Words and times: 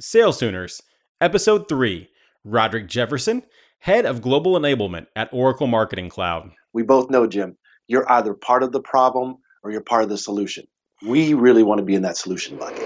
Sales 0.00 0.38
Tuners, 0.38 0.80
Episode 1.20 1.68
3 1.68 2.08
Roderick 2.42 2.88
Jefferson, 2.88 3.42
Head 3.80 4.06
of 4.06 4.22
Global 4.22 4.52
Enablement 4.52 5.06
at 5.14 5.28
Oracle 5.30 5.66
Marketing 5.66 6.08
Cloud. 6.08 6.52
We 6.72 6.82
both 6.82 7.10
know, 7.10 7.26
Jim, 7.26 7.58
you're 7.86 8.10
either 8.10 8.32
part 8.32 8.62
of 8.62 8.72
the 8.72 8.80
problem 8.80 9.36
or 9.62 9.70
you're 9.70 9.82
part 9.82 10.02
of 10.02 10.08
the 10.08 10.16
solution. 10.16 10.66
We 11.06 11.34
really 11.34 11.62
want 11.62 11.80
to 11.80 11.84
be 11.84 11.94
in 11.94 12.02
that 12.02 12.16
solution 12.16 12.56
bucket. 12.56 12.78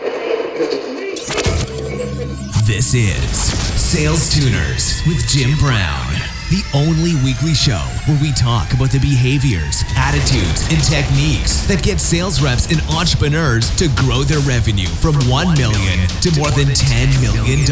This 2.67 2.95
is 2.95 3.31
Sales 3.81 4.35
Tuners 4.35 5.03
with 5.07 5.25
Jim 5.29 5.57
Brown 5.59 6.34
the 6.55 6.63
only 6.73 7.17
weekly 7.25 7.53
show 7.53 7.83
where 8.07 8.21
we 8.23 8.31
talk 8.31 8.73
about 8.75 8.91
the 8.91 9.01
behaviors, 9.01 9.83
attitudes, 9.97 10.63
and 10.71 10.79
techniques 10.85 11.67
that 11.67 11.83
get 11.83 12.01
sales 12.01 12.41
reps 12.41 12.71
and 12.71 12.81
entrepreneurs 12.95 13.75
to 13.75 13.89
grow 13.97 14.23
their 14.23 14.39
revenue 14.47 14.87
from 14.87 15.15
$1 15.27 15.59
million 15.59 16.07
to 16.23 16.31
more 16.39 16.53
than 16.55 16.71
$10 16.71 17.11
million 17.19 17.67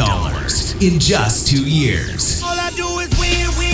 in 0.82 0.98
just 0.98 1.46
two 1.46 1.62
years. 1.62 2.42
All 2.42 2.58
I 2.58 2.70
do 2.70 2.98
is 2.98 3.10
win, 3.20 3.46
win, 3.56 3.71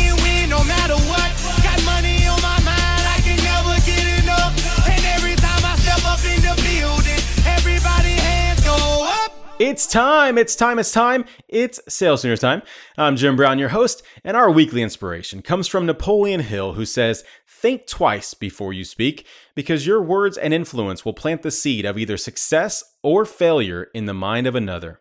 It's 9.58 9.88
time, 9.88 10.38
it's 10.38 10.54
time, 10.54 10.78
it's 10.78 10.92
time. 10.92 11.24
It's 11.48 11.80
Sales 11.88 12.22
Tuners 12.22 12.38
time. 12.38 12.62
I'm 12.96 13.16
Jim 13.16 13.34
Brown, 13.34 13.58
your 13.58 13.70
host, 13.70 14.04
and 14.22 14.36
our 14.36 14.48
weekly 14.52 14.82
inspiration 14.82 15.42
comes 15.42 15.66
from 15.66 15.84
Napoleon 15.84 16.42
Hill, 16.42 16.74
who 16.74 16.84
says, 16.84 17.24
Think 17.48 17.88
twice 17.88 18.34
before 18.34 18.72
you 18.72 18.84
speak, 18.84 19.26
because 19.56 19.84
your 19.84 20.00
words 20.00 20.38
and 20.38 20.54
influence 20.54 21.04
will 21.04 21.12
plant 21.12 21.42
the 21.42 21.50
seed 21.50 21.84
of 21.84 21.98
either 21.98 22.16
success 22.16 22.84
or 23.02 23.24
failure 23.24 23.88
in 23.92 24.06
the 24.06 24.14
mind 24.14 24.46
of 24.46 24.54
another. 24.54 25.00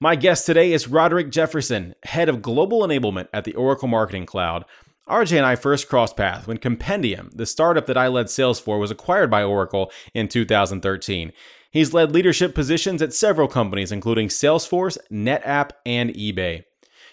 My 0.00 0.16
guest 0.16 0.46
today 0.46 0.72
is 0.72 0.88
Roderick 0.88 1.30
Jefferson, 1.30 1.94
head 2.04 2.30
of 2.30 2.40
global 2.40 2.80
enablement 2.80 3.28
at 3.30 3.44
the 3.44 3.54
Oracle 3.54 3.88
Marketing 3.88 4.24
Cloud. 4.24 4.64
RJ 5.06 5.36
and 5.36 5.44
I 5.44 5.54
first 5.54 5.90
crossed 5.90 6.16
paths 6.16 6.46
when 6.46 6.56
Compendium, 6.56 7.30
the 7.34 7.44
startup 7.44 7.84
that 7.86 7.98
I 7.98 8.08
led 8.08 8.30
sales 8.30 8.58
for, 8.58 8.78
was 8.78 8.90
acquired 8.90 9.30
by 9.30 9.42
Oracle 9.42 9.92
in 10.14 10.28
2013. 10.28 11.32
He's 11.72 11.94
led 11.94 12.12
leadership 12.12 12.54
positions 12.54 13.00
at 13.00 13.14
several 13.14 13.48
companies, 13.48 13.90
including 13.90 14.28
Salesforce, 14.28 14.98
NetApp, 15.10 15.70
and 15.86 16.10
eBay. 16.10 16.64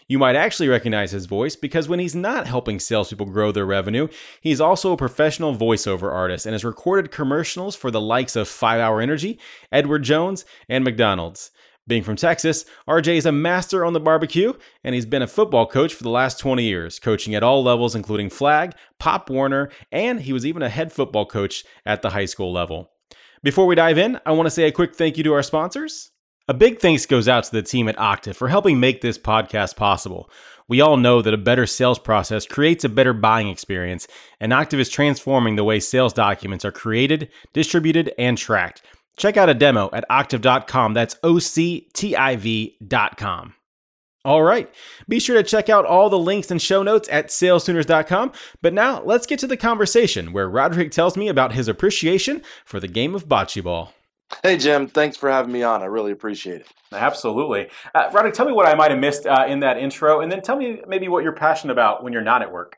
You 0.05 0.19
might 0.19 0.35
actually 0.35 0.67
recognize 0.67 1.11
his 1.11 1.27
voice 1.27 1.55
because 1.55 1.87
when 1.87 1.99
he's 1.99 2.15
not 2.15 2.45
helping 2.45 2.77
salespeople 2.77 3.27
grow 3.27 3.53
their 3.53 3.65
revenue, 3.65 4.09
he's 4.41 4.59
also 4.59 4.91
a 4.91 4.97
professional 4.97 5.55
voiceover 5.55 6.11
artist 6.11 6.45
and 6.45 6.53
has 6.53 6.65
recorded 6.65 7.09
commercials 7.09 7.73
for 7.73 7.89
the 7.89 8.01
likes 8.01 8.35
of 8.35 8.49
5 8.49 8.81
Hour 8.81 8.99
Energy, 8.99 9.39
Edward 9.71 10.03
Jones, 10.03 10.43
and 10.67 10.83
McDonald's. 10.83 11.51
Being 11.87 12.03
from 12.03 12.17
Texas, 12.17 12.65
RJ 12.85 13.15
is 13.15 13.25
a 13.25 13.31
master 13.31 13.85
on 13.85 13.93
the 13.93 13.99
barbecue, 14.01 14.53
and 14.83 14.93
he's 14.93 15.05
been 15.05 15.21
a 15.21 15.27
football 15.27 15.67
coach 15.67 15.93
for 15.93 16.03
the 16.03 16.09
last 16.09 16.37
20 16.37 16.63
years, 16.63 16.99
coaching 16.99 17.33
at 17.33 17.43
all 17.43 17.63
levels, 17.63 17.95
including 17.95 18.29
flag, 18.29 18.73
Pop 18.99 19.29
Warner, 19.29 19.69
and 19.89 20.19
he 20.21 20.33
was 20.33 20.45
even 20.45 20.61
a 20.61 20.69
head 20.69 20.91
football 20.91 21.25
coach 21.25 21.63
at 21.85 22.01
the 22.01 22.09
high 22.09 22.25
school 22.25 22.51
level. 22.51 22.91
Before 23.41 23.65
we 23.65 23.75
dive 23.75 23.97
in, 23.97 24.19
I 24.25 24.31
want 24.31 24.47
to 24.47 24.51
say 24.51 24.63
a 24.63 24.71
quick 24.71 24.95
thank 24.95 25.17
you 25.17 25.23
to 25.23 25.33
our 25.33 25.43
sponsors. 25.43 26.11
A 26.49 26.53
big 26.53 26.79
thanks 26.79 27.05
goes 27.05 27.27
out 27.27 27.45
to 27.45 27.51
the 27.51 27.61
team 27.61 27.87
at 27.87 27.95
Octiv 27.95 28.35
for 28.35 28.49
helping 28.49 28.79
make 28.79 28.99
this 29.01 29.17
podcast 29.17 29.75
possible. 29.75 30.29
We 30.67 30.81
all 30.81 30.97
know 30.97 31.21
that 31.21 31.33
a 31.33 31.37
better 31.37 31.65
sales 31.65 31.99
process 31.99 32.45
creates 32.45 32.83
a 32.83 32.89
better 32.89 33.13
buying 33.13 33.47
experience, 33.47 34.07
and 34.41 34.51
Octiv 34.51 34.79
is 34.79 34.89
transforming 34.89 35.55
the 35.55 35.63
way 35.63 35.79
sales 35.79 36.11
documents 36.11 36.65
are 36.65 36.71
created, 36.71 37.29
distributed, 37.53 38.13
and 38.17 38.37
tracked. 38.37 38.81
Check 39.15 39.37
out 39.37 39.49
a 39.49 39.53
demo 39.53 39.89
at 39.93 40.07
octiv.com. 40.09 40.93
That's 40.93 41.15
O 41.23 41.39
C 41.39 41.87
T 41.93 42.15
I 42.15 42.35
V.com. 42.35 43.53
All 44.25 44.43
right. 44.43 44.69
Be 45.07 45.19
sure 45.19 45.37
to 45.37 45.43
check 45.43 45.69
out 45.69 45.85
all 45.85 46.09
the 46.09 46.19
links 46.19 46.51
and 46.51 46.61
show 46.61 46.83
notes 46.83 47.07
at 47.09 47.27
salestuners.com. 47.27 48.33
But 48.61 48.73
now 48.73 49.01
let's 49.03 49.25
get 49.25 49.39
to 49.39 49.47
the 49.47 49.55
conversation 49.55 50.33
where 50.33 50.49
Roderick 50.49 50.91
tells 50.91 51.15
me 51.15 51.29
about 51.29 51.53
his 51.53 51.69
appreciation 51.69 52.41
for 52.65 52.81
the 52.81 52.89
game 52.89 53.15
of 53.15 53.29
bocce 53.29 53.63
ball. 53.63 53.93
Hey, 54.43 54.57
Jim. 54.57 54.87
Thanks 54.87 55.15
for 55.15 55.31
having 55.31 55.53
me 55.53 55.63
on. 55.63 55.81
I 55.81 55.85
really 55.85 56.11
appreciate 56.11 56.61
it. 56.61 56.67
Absolutely. 56.91 57.69
Uh, 57.95 58.09
Roderick, 58.11 58.33
tell 58.33 58.45
me 58.45 58.51
what 58.51 58.67
I 58.67 58.75
might 58.75 58.91
have 58.91 58.99
missed 58.99 59.25
uh, 59.25 59.45
in 59.47 59.61
that 59.61 59.77
intro, 59.77 60.19
and 60.19 60.31
then 60.31 60.41
tell 60.41 60.57
me 60.57 60.81
maybe 60.87 61.07
what 61.07 61.23
you're 61.23 61.33
passionate 61.33 61.73
about 61.73 62.03
when 62.03 62.11
you're 62.11 62.21
not 62.21 62.41
at 62.41 62.51
work. 62.51 62.77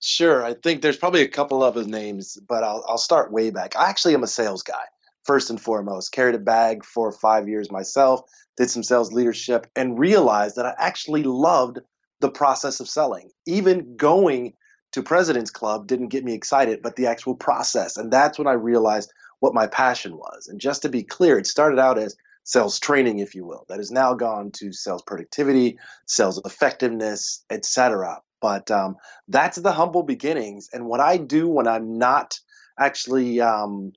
Sure. 0.00 0.44
I 0.44 0.54
think 0.54 0.82
there's 0.82 0.96
probably 0.96 1.22
a 1.22 1.28
couple 1.28 1.64
of 1.64 1.74
his 1.74 1.86
names, 1.86 2.38
but 2.48 2.62
I'll, 2.62 2.84
I'll 2.88 2.98
start 2.98 3.32
way 3.32 3.50
back. 3.50 3.76
I 3.76 3.88
actually 3.88 4.14
am 4.14 4.22
a 4.22 4.28
sales 4.28 4.62
guy, 4.62 4.84
first 5.24 5.50
and 5.50 5.60
foremost. 5.60 6.12
Carried 6.12 6.34
a 6.34 6.38
bag 6.38 6.84
for 6.84 7.10
five 7.10 7.48
years 7.48 7.70
myself 7.70 8.22
did 8.56 8.70
some 8.70 8.82
sales 8.82 9.12
leadership, 9.12 9.66
and 9.74 9.98
realized 9.98 10.56
that 10.56 10.66
I 10.66 10.74
actually 10.78 11.22
loved 11.22 11.80
the 12.20 12.30
process 12.30 12.80
of 12.80 12.88
selling. 12.88 13.30
Even 13.46 13.96
going 13.96 14.54
to 14.92 15.02
President's 15.02 15.50
Club 15.50 15.86
didn't 15.86 16.08
get 16.08 16.24
me 16.24 16.34
excited, 16.34 16.80
but 16.82 16.96
the 16.96 17.06
actual 17.06 17.34
process. 17.34 17.96
And 17.96 18.12
that's 18.12 18.38
when 18.38 18.46
I 18.46 18.52
realized 18.52 19.12
what 19.40 19.54
my 19.54 19.66
passion 19.66 20.16
was. 20.16 20.46
And 20.48 20.60
just 20.60 20.82
to 20.82 20.88
be 20.88 21.02
clear, 21.02 21.38
it 21.38 21.46
started 21.46 21.78
out 21.78 21.98
as 21.98 22.16
sales 22.44 22.78
training, 22.78 23.18
if 23.18 23.34
you 23.34 23.44
will, 23.44 23.64
that 23.68 23.78
has 23.78 23.90
now 23.90 24.14
gone 24.14 24.50
to 24.52 24.72
sales 24.72 25.02
productivity, 25.02 25.78
sales 26.06 26.40
effectiveness, 26.44 27.44
etc. 27.50 28.20
But 28.40 28.70
um, 28.70 28.96
that's 29.28 29.56
the 29.56 29.72
humble 29.72 30.02
beginnings. 30.02 30.68
And 30.72 30.86
what 30.86 31.00
I 31.00 31.16
do 31.16 31.48
when 31.48 31.66
I'm 31.66 31.98
not 31.98 32.38
actually 32.78 33.40
um, 33.40 33.92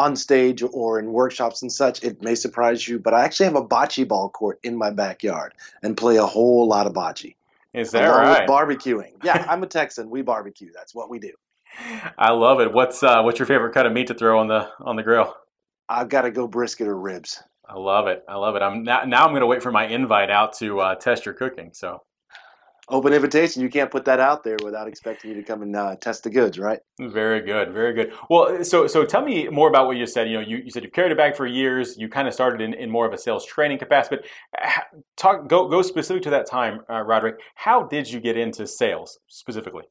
on 0.00 0.16
stage 0.16 0.62
or 0.62 0.98
in 0.98 1.12
workshops 1.12 1.62
and 1.62 1.70
such, 1.70 2.02
it 2.02 2.22
may 2.22 2.34
surprise 2.34 2.86
you, 2.88 2.98
but 2.98 3.12
I 3.12 3.24
actually 3.24 3.46
have 3.46 3.56
a 3.56 3.64
bocce 3.64 4.08
ball 4.08 4.30
court 4.30 4.58
in 4.62 4.76
my 4.76 4.90
backyard 4.90 5.52
and 5.82 5.96
play 5.96 6.16
a 6.16 6.26
whole 6.26 6.66
lot 6.66 6.86
of 6.86 6.94
bocce. 6.94 7.36
Is 7.74 7.92
that 7.92 8.06
right? 8.06 8.48
barbecuing. 8.48 9.22
Yeah, 9.22 9.44
I'm 9.48 9.62
a 9.62 9.66
Texan. 9.66 10.10
We 10.10 10.22
barbecue. 10.22 10.70
That's 10.74 10.94
what 10.94 11.10
we 11.10 11.18
do. 11.18 11.32
I 12.18 12.32
love 12.32 12.60
it. 12.60 12.72
What's 12.72 13.02
uh, 13.02 13.22
what's 13.22 13.38
your 13.38 13.46
favorite 13.46 13.72
cut 13.74 13.86
of 13.86 13.92
meat 13.92 14.08
to 14.08 14.14
throw 14.14 14.40
on 14.40 14.48
the 14.48 14.68
on 14.80 14.96
the 14.96 15.02
grill? 15.02 15.36
I've 15.88 16.08
got 16.08 16.22
to 16.22 16.30
go 16.30 16.48
brisket 16.48 16.88
or 16.88 16.98
ribs. 16.98 17.42
I 17.68 17.74
love 17.74 18.08
it. 18.08 18.24
I 18.28 18.36
love 18.36 18.56
it. 18.56 18.62
I'm 18.62 18.82
now, 18.82 19.04
now 19.04 19.24
I'm 19.24 19.30
going 19.30 19.42
to 19.42 19.46
wait 19.46 19.62
for 19.62 19.70
my 19.70 19.86
invite 19.86 20.30
out 20.30 20.54
to 20.54 20.80
uh, 20.80 20.94
test 20.96 21.24
your 21.26 21.34
cooking. 21.34 21.70
So 21.72 22.02
open 22.90 23.12
invitation. 23.12 23.62
You 23.62 23.70
can't 23.70 23.90
put 23.90 24.04
that 24.04 24.20
out 24.20 24.44
there 24.44 24.56
without 24.62 24.88
expecting 24.88 25.30
you 25.30 25.36
to 25.36 25.42
come 25.42 25.62
and 25.62 25.74
uh, 25.74 25.96
test 25.96 26.24
the 26.24 26.30
goods, 26.30 26.58
right? 26.58 26.80
Very 27.00 27.40
good, 27.40 27.72
very 27.72 27.94
good. 27.94 28.12
Well, 28.28 28.64
so 28.64 28.86
so 28.86 29.04
tell 29.04 29.22
me 29.22 29.48
more 29.48 29.68
about 29.68 29.86
what 29.86 29.96
you 29.96 30.06
said. 30.06 30.28
You 30.28 30.34
know, 30.34 30.46
you, 30.46 30.58
you 30.58 30.70
said 30.70 30.84
you 30.84 30.90
carried 30.90 31.12
a 31.12 31.16
bag 31.16 31.36
for 31.36 31.46
years. 31.46 31.96
You 31.96 32.08
kind 32.08 32.28
of 32.28 32.34
started 32.34 32.60
in, 32.60 32.74
in 32.74 32.90
more 32.90 33.06
of 33.06 33.12
a 33.12 33.18
sales 33.18 33.46
training 33.46 33.78
capacity. 33.78 34.16
But 34.16 34.94
talk 35.16 35.48
go 35.48 35.68
go 35.68 35.82
specific 35.82 36.22
to 36.24 36.30
that 36.30 36.46
time, 36.46 36.80
uh, 36.90 37.02
Roderick. 37.02 37.36
How 37.54 37.84
did 37.84 38.10
you 38.10 38.20
get 38.20 38.36
into 38.36 38.66
sales 38.66 39.18
specifically? 39.28 39.84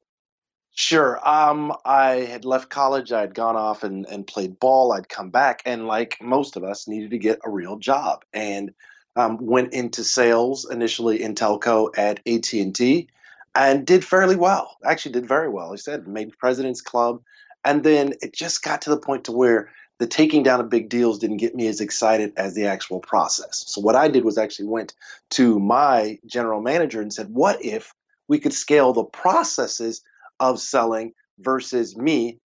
Sure. 0.76 1.20
Um, 1.28 1.74
I 1.84 2.22
had 2.22 2.46
left 2.46 2.70
college. 2.70 3.12
I 3.12 3.22
had 3.22 3.36
gone 3.36 3.58
off 3.58 3.84
and, 3.84 4.06
and 4.06 4.26
played 4.26 4.60
ball. 4.60 4.94
I'd 4.94 5.10
come 5.10 5.30
back, 5.30 5.62
and 5.66 5.88
like 5.88 6.18
most 6.22 6.56
of 6.56 6.64
us, 6.64 6.88
needed 6.88 7.12
to 7.12 7.18
get 7.18 7.40
a 7.44 7.50
real 7.50 7.78
job. 7.78 8.24
And 8.34 8.72
um, 9.16 9.38
went 9.46 9.74
into 9.74 10.04
sales 10.04 10.70
initially 10.70 11.22
in 11.22 11.36
telco 11.36 11.90
at 11.98 12.20
AT&T 12.28 13.08
and 13.56 13.86
did 13.86 14.06
fairly 14.06 14.36
well. 14.36 14.78
Actually, 14.84 15.14
did 15.14 15.28
very 15.28 15.50
well. 15.50 15.74
I 15.74 15.76
said 15.76 16.08
made 16.08 16.38
President's 16.38 16.82
Club, 16.82 17.22
and 17.66 17.84
then 17.84 18.14
it 18.22 18.34
just 18.34 18.64
got 18.64 18.84
to 18.84 18.90
the 18.90 18.98
point 18.98 19.26
to 19.26 19.32
where 19.32 19.72
the 19.98 20.08
taking 20.08 20.44
down 20.44 20.62
of 20.62 20.70
big 20.70 20.88
deals 20.88 21.20
didn't 21.20 21.38
get 21.38 21.56
me 21.56 21.68
as 21.68 21.82
excited 21.82 22.34
as 22.38 22.56
the 22.56 22.68
actual 22.68 23.00
process. 23.00 23.66
So 23.68 23.82
what 23.82 23.96
I 23.96 24.08
did 24.08 24.24
was 24.24 24.38
actually 24.38 24.68
went 24.70 24.94
to 25.32 25.60
my 25.60 26.20
general 26.26 26.62
manager 26.62 27.02
and 27.02 27.14
said, 27.14 27.34
"What 27.34 27.64
if 27.66 27.94
we 28.28 28.40
could 28.40 28.54
scale 28.54 28.94
the 28.94 29.04
processes 29.04 30.02
of 30.40 30.62
selling 30.62 31.14
versus 31.38 31.98
me 31.98 32.40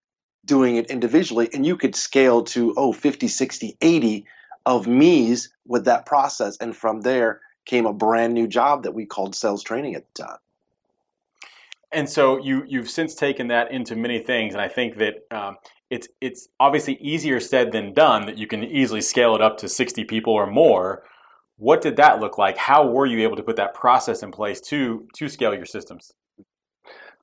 doing 0.45 0.77
it 0.77 0.91
individually 0.91 1.49
and 1.53 1.65
you 1.65 1.77
could 1.77 1.97
scale 1.97 2.43
to 2.43 2.75
oh 2.77 2.93
50 2.93 3.29
60 3.29 3.77
80 3.81 4.27
of 4.67 4.87
me's 4.87 5.53
with 5.67 5.85
that 5.87 6.07
process. 6.07 6.57
And 6.59 6.77
from 6.77 7.01
there 7.01 7.41
came 7.65 7.87
a 7.87 7.93
brand 7.93 8.35
new 8.35 8.47
job 8.47 8.83
that 8.85 8.94
we 8.94 9.06
called 9.06 9.35
sales 9.35 9.62
training 9.62 9.94
at 9.94 10.05
the 10.15 10.23
time. 10.25 10.38
And 11.93 12.09
so 12.09 12.38
you 12.38 12.65
you've 12.67 12.91
since 12.91 13.15
taken 13.15 13.49
that 13.49 13.71
into 13.71 13.94
many 13.94 14.19
things, 14.19 14.53
and 14.53 14.61
I 14.61 14.69
think 14.69 14.97
that 14.99 15.15
um, 15.31 15.56
it's 15.91 16.09
it's 16.21 16.49
obviously 16.59 16.94
easier 17.00 17.38
said 17.38 17.71
than 17.71 17.94
done 17.94 18.27
that 18.27 18.37
you 18.37 18.49
can 18.49 18.65
easily 18.65 19.00
scale 19.00 19.37
it 19.37 19.41
up 19.41 19.59
to 19.59 19.69
60 19.69 20.03
people 20.05 20.33
or 20.33 20.47
more. 20.47 21.05
What 21.56 21.81
did 21.81 21.97
that 21.97 22.19
look 22.19 22.37
like? 22.37 22.56
How 22.56 22.85
were 22.85 23.06
you 23.06 23.23
able 23.23 23.37
to 23.37 23.44
put 23.44 23.55
that 23.56 23.75
process 23.75 24.25
in 24.25 24.33
place 24.33 24.61
to 24.62 25.06
to 25.15 25.29
scale 25.29 25.55
your 25.55 25.67
systems? 25.67 26.12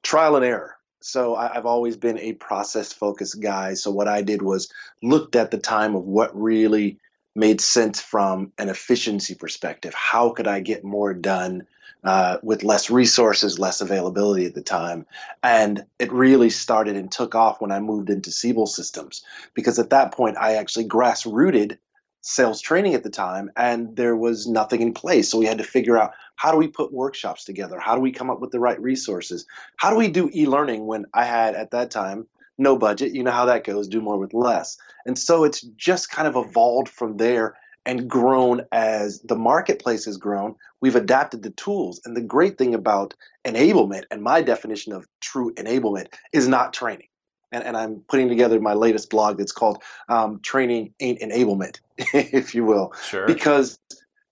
Trial 0.04 0.38
and 0.38 0.46
error 0.46 0.78
so 1.02 1.36
I, 1.36 1.52
have 1.54 1.66
always 1.66 1.98
been 1.98 2.20
a 2.20 2.34
process 2.34 2.94
focused 2.94 3.42
guy. 3.42 3.74
So 3.74 3.92
what 3.92 4.08
I 4.08 4.22
did 4.22 4.42
was 4.42 4.72
looked 5.02 5.36
at 5.36 5.52
the 5.52 5.58
time 5.58 5.96
of 5.96 6.04
what 6.04 6.40
really 6.40 7.00
made 7.36 7.62
sense 7.62 8.02
from 8.02 8.52
an 8.58 8.70
efficiency 8.70 9.36
perspective. 9.36 9.94
How 9.94 10.30
could 10.32 10.48
I 10.48 10.60
get 10.60 10.84
more 10.84 11.14
done 11.14 11.68
uh, 12.04 12.38
with 12.44 12.64
less 12.64 12.90
resources, 12.90 13.60
less 13.60 13.82
availability 13.82 14.46
at 14.46 14.54
the 14.54 14.62
time? 14.62 15.06
And 15.42 15.86
it 16.00 16.12
really 16.12 16.50
started 16.50 16.96
and 16.96 17.12
took 17.12 17.36
off 17.36 17.62
when 17.62 17.72
I 17.72 17.80
moved 17.80 18.10
into 18.10 18.32
Siebel 18.32 18.68
Systems, 18.68 19.24
because 19.54 19.80
at 19.80 19.92
that 19.92 20.14
point 20.14 20.38
I 20.38 20.56
actually 20.56 20.88
grassrooted 20.88 21.78
sales 22.22 22.62
training 22.62 22.94
at 22.94 23.04
the 23.04 23.10
time 23.10 23.50
and 23.58 23.96
there 23.96 24.16
was 24.16 24.48
nothing 24.48 24.82
in 24.82 24.94
place. 24.94 25.30
So 25.30 25.40
we 25.40 25.48
had 25.48 25.58
to 25.58 25.64
figure 25.64 25.98
out 25.98 26.12
how 26.36 26.52
do 26.52 26.58
we 26.58 26.68
put 26.68 26.94
workshops 26.94 27.46
together? 27.46 27.80
How 27.80 27.96
do 27.96 28.02
we 28.02 28.12
come 28.12 28.30
up 28.30 28.40
with 28.40 28.52
the 28.52 28.60
right 28.60 28.80
resources? 28.80 29.46
How 29.78 29.90
do 29.90 29.96
we 29.96 30.08
do 30.08 30.30
e 30.34 30.46
learning 30.46 30.86
when 30.86 31.06
I 31.14 31.26
had 31.26 31.56
at 31.56 31.72
that 31.72 31.92
time 31.92 32.28
no 32.62 32.78
budget? 32.78 33.14
You 33.14 33.24
know 33.24 33.32
how 33.32 33.46
that 33.46 33.64
goes 33.64 33.88
do 33.88 34.02
more 34.02 34.18
with 34.18 34.34
less. 34.34 34.78
And 35.06 35.18
so 35.18 35.44
it's 35.44 35.62
just 35.62 36.10
kind 36.10 36.28
of 36.28 36.36
evolved 36.36 36.90
from 36.90 37.18
there 37.18 37.56
and 37.86 38.10
grown 38.10 38.62
as 38.72 39.20
the 39.22 39.36
marketplace 39.36 40.06
has 40.06 40.18
grown. 40.18 40.56
We've 40.80 40.96
adapted 40.96 41.44
the 41.44 41.50
tools. 41.50 42.00
And 42.06 42.16
the 42.16 42.22
great 42.22 42.58
thing 42.58 42.76
about 42.76 43.16
enablement 43.46 44.04
and 44.12 44.22
my 44.22 44.42
definition 44.42 44.94
of 44.94 45.08
true 45.20 45.54
enablement 45.56 46.14
is 46.32 46.48
not 46.48 46.74
training 46.74 47.08
and, 47.52 47.64
and 47.64 47.78
I'm 47.78 48.04
putting 48.08 48.30
together 48.30 48.60
my 48.60 48.74
latest 48.74 49.10
blog 49.10 49.38
that's 49.38 49.52
called 49.52 49.82
um, 50.10 50.40
Training 50.42 50.94
Ain't 51.00 51.20
Enablement, 51.20 51.80
if 51.98 52.56
you 52.56 52.66
will. 52.66 52.94
Sure. 53.04 53.28
Because, 53.28 53.78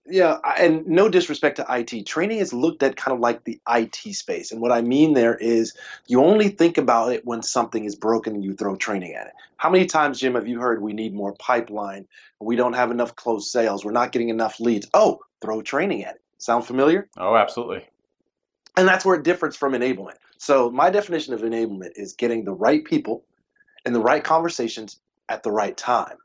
yeah, 0.09 0.38
and 0.57 0.88
no 0.88 1.09
disrespect 1.09 1.57
to 1.57 1.65
IT, 1.69 2.06
training 2.06 2.39
is 2.39 2.53
looked 2.53 2.83
at 2.83 2.95
kind 2.95 3.13
of 3.13 3.19
like 3.19 3.44
the 3.44 3.59
IT 3.69 3.95
space. 3.95 4.51
And 4.51 4.61
what 4.61 4.71
I 4.71 4.81
mean 4.81 5.13
there 5.13 5.35
is 5.35 5.73
you 6.07 6.23
only 6.23 6.50
think 6.50 6.77
about 6.77 7.11
it 7.13 7.25
when 7.25 7.41
something 7.41 7.83
is 7.85 7.95
broken 7.95 8.35
and 8.35 8.44
you 8.44 8.56
throw 8.56 8.75
training 8.75 9.13
at 9.13 9.27
it. 9.27 9.33
How 9.57 9.69
many 9.69 9.85
times, 9.85 10.19
Jim, 10.19 10.35
have 10.35 10.47
you 10.47 10.59
heard 10.59 10.81
we 10.81 10.94
need 10.94 11.13
more 11.13 11.33
pipeline? 11.33 12.07
We 12.39 12.56
don't 12.56 12.73
have 12.73 12.91
enough 12.91 13.15
closed 13.15 13.50
sales. 13.50 13.85
We're 13.85 13.91
not 13.91 14.11
getting 14.11 14.29
enough 14.29 14.59
leads. 14.59 14.88
Oh, 14.94 15.19
throw 15.41 15.61
training 15.61 16.06
at 16.06 16.15
it. 16.15 16.21
Sound 16.38 16.65
familiar? 16.65 17.09
Oh, 17.17 17.35
absolutely. 17.35 17.85
And 18.77 18.88
that's 18.88 19.03
where 19.03 19.15
it 19.15 19.23
differs 19.23 19.56
from 19.56 19.73
enablement. 19.73 20.15
So 20.38 20.71
my 20.71 20.89
definition 20.89 21.33
of 21.33 21.41
enablement 21.41 21.91
is 21.95 22.13
getting 22.13 22.45
the 22.45 22.53
right 22.53 22.83
people 22.83 23.25
in 23.85 23.94
the 23.94 24.00
right 24.00 24.23
conversations 24.23 25.00
at 25.27 25.44
the 25.44 25.51
right 25.51 25.75
time. 25.75 26.17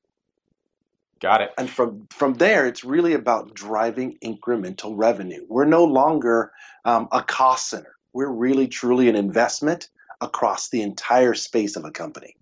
Got 1.24 1.40
it. 1.40 1.52
And 1.56 1.70
from 1.70 2.06
from 2.10 2.34
there, 2.34 2.66
it's 2.66 2.84
really 2.84 3.14
about 3.14 3.54
driving 3.54 4.18
incremental 4.22 4.92
revenue. 4.94 5.46
We're 5.48 5.64
no 5.64 5.84
longer 5.84 6.52
um, 6.84 7.08
a 7.12 7.22
cost 7.22 7.70
center. 7.70 7.94
We're 8.12 8.30
really 8.30 8.68
truly 8.68 9.08
an 9.08 9.16
investment 9.16 9.88
across 10.20 10.68
the 10.68 10.82
entire 10.82 11.32
space 11.32 11.76
of 11.76 11.86
a 11.86 11.90
company. 11.90 12.36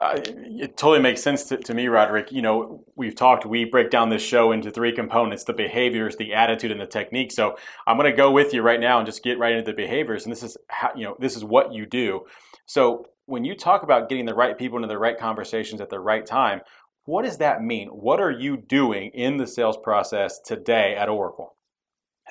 Uh, 0.00 0.18
it 0.24 0.78
totally 0.78 1.02
makes 1.02 1.22
sense 1.22 1.44
to, 1.44 1.58
to, 1.58 1.74
me, 1.74 1.88
Roderick. 1.88 2.32
You 2.32 2.40
know, 2.40 2.84
we've 2.96 3.14
talked, 3.14 3.44
we 3.44 3.66
break 3.66 3.90
down 3.90 4.08
this 4.08 4.22
show 4.22 4.50
into 4.52 4.70
three 4.70 4.92
components 4.92 5.44
the 5.44 5.52
behaviors, 5.52 6.16
the 6.16 6.32
attitude, 6.32 6.70
and 6.70 6.80
the 6.80 6.86
technique. 6.86 7.32
So 7.32 7.58
I'm 7.86 7.98
going 7.98 8.10
to 8.10 8.16
go 8.16 8.30
with 8.30 8.54
you 8.54 8.62
right 8.62 8.80
now 8.80 8.96
and 8.96 9.04
just 9.04 9.22
get 9.22 9.38
right 9.38 9.52
into 9.52 9.70
the 9.70 9.76
behaviors. 9.76 10.24
And 10.24 10.32
this 10.32 10.42
is 10.42 10.56
how, 10.68 10.92
you 10.96 11.04
know, 11.04 11.16
this 11.18 11.36
is 11.36 11.44
what 11.44 11.74
you 11.74 11.84
do. 11.84 12.22
So 12.64 13.04
when 13.28 13.44
you 13.44 13.54
talk 13.54 13.82
about 13.82 14.08
getting 14.08 14.24
the 14.24 14.34
right 14.34 14.56
people 14.56 14.78
into 14.78 14.88
the 14.88 14.96
right 14.96 15.18
conversations 15.18 15.82
at 15.82 15.90
the 15.90 16.00
right 16.00 16.24
time, 16.24 16.62
what 17.08 17.24
does 17.24 17.38
that 17.38 17.62
mean? 17.62 17.88
What 17.88 18.20
are 18.20 18.30
you 18.30 18.58
doing 18.58 19.12
in 19.14 19.38
the 19.38 19.46
sales 19.46 19.78
process 19.78 20.40
today 20.40 20.94
at 20.94 21.08
Oracle? 21.08 21.56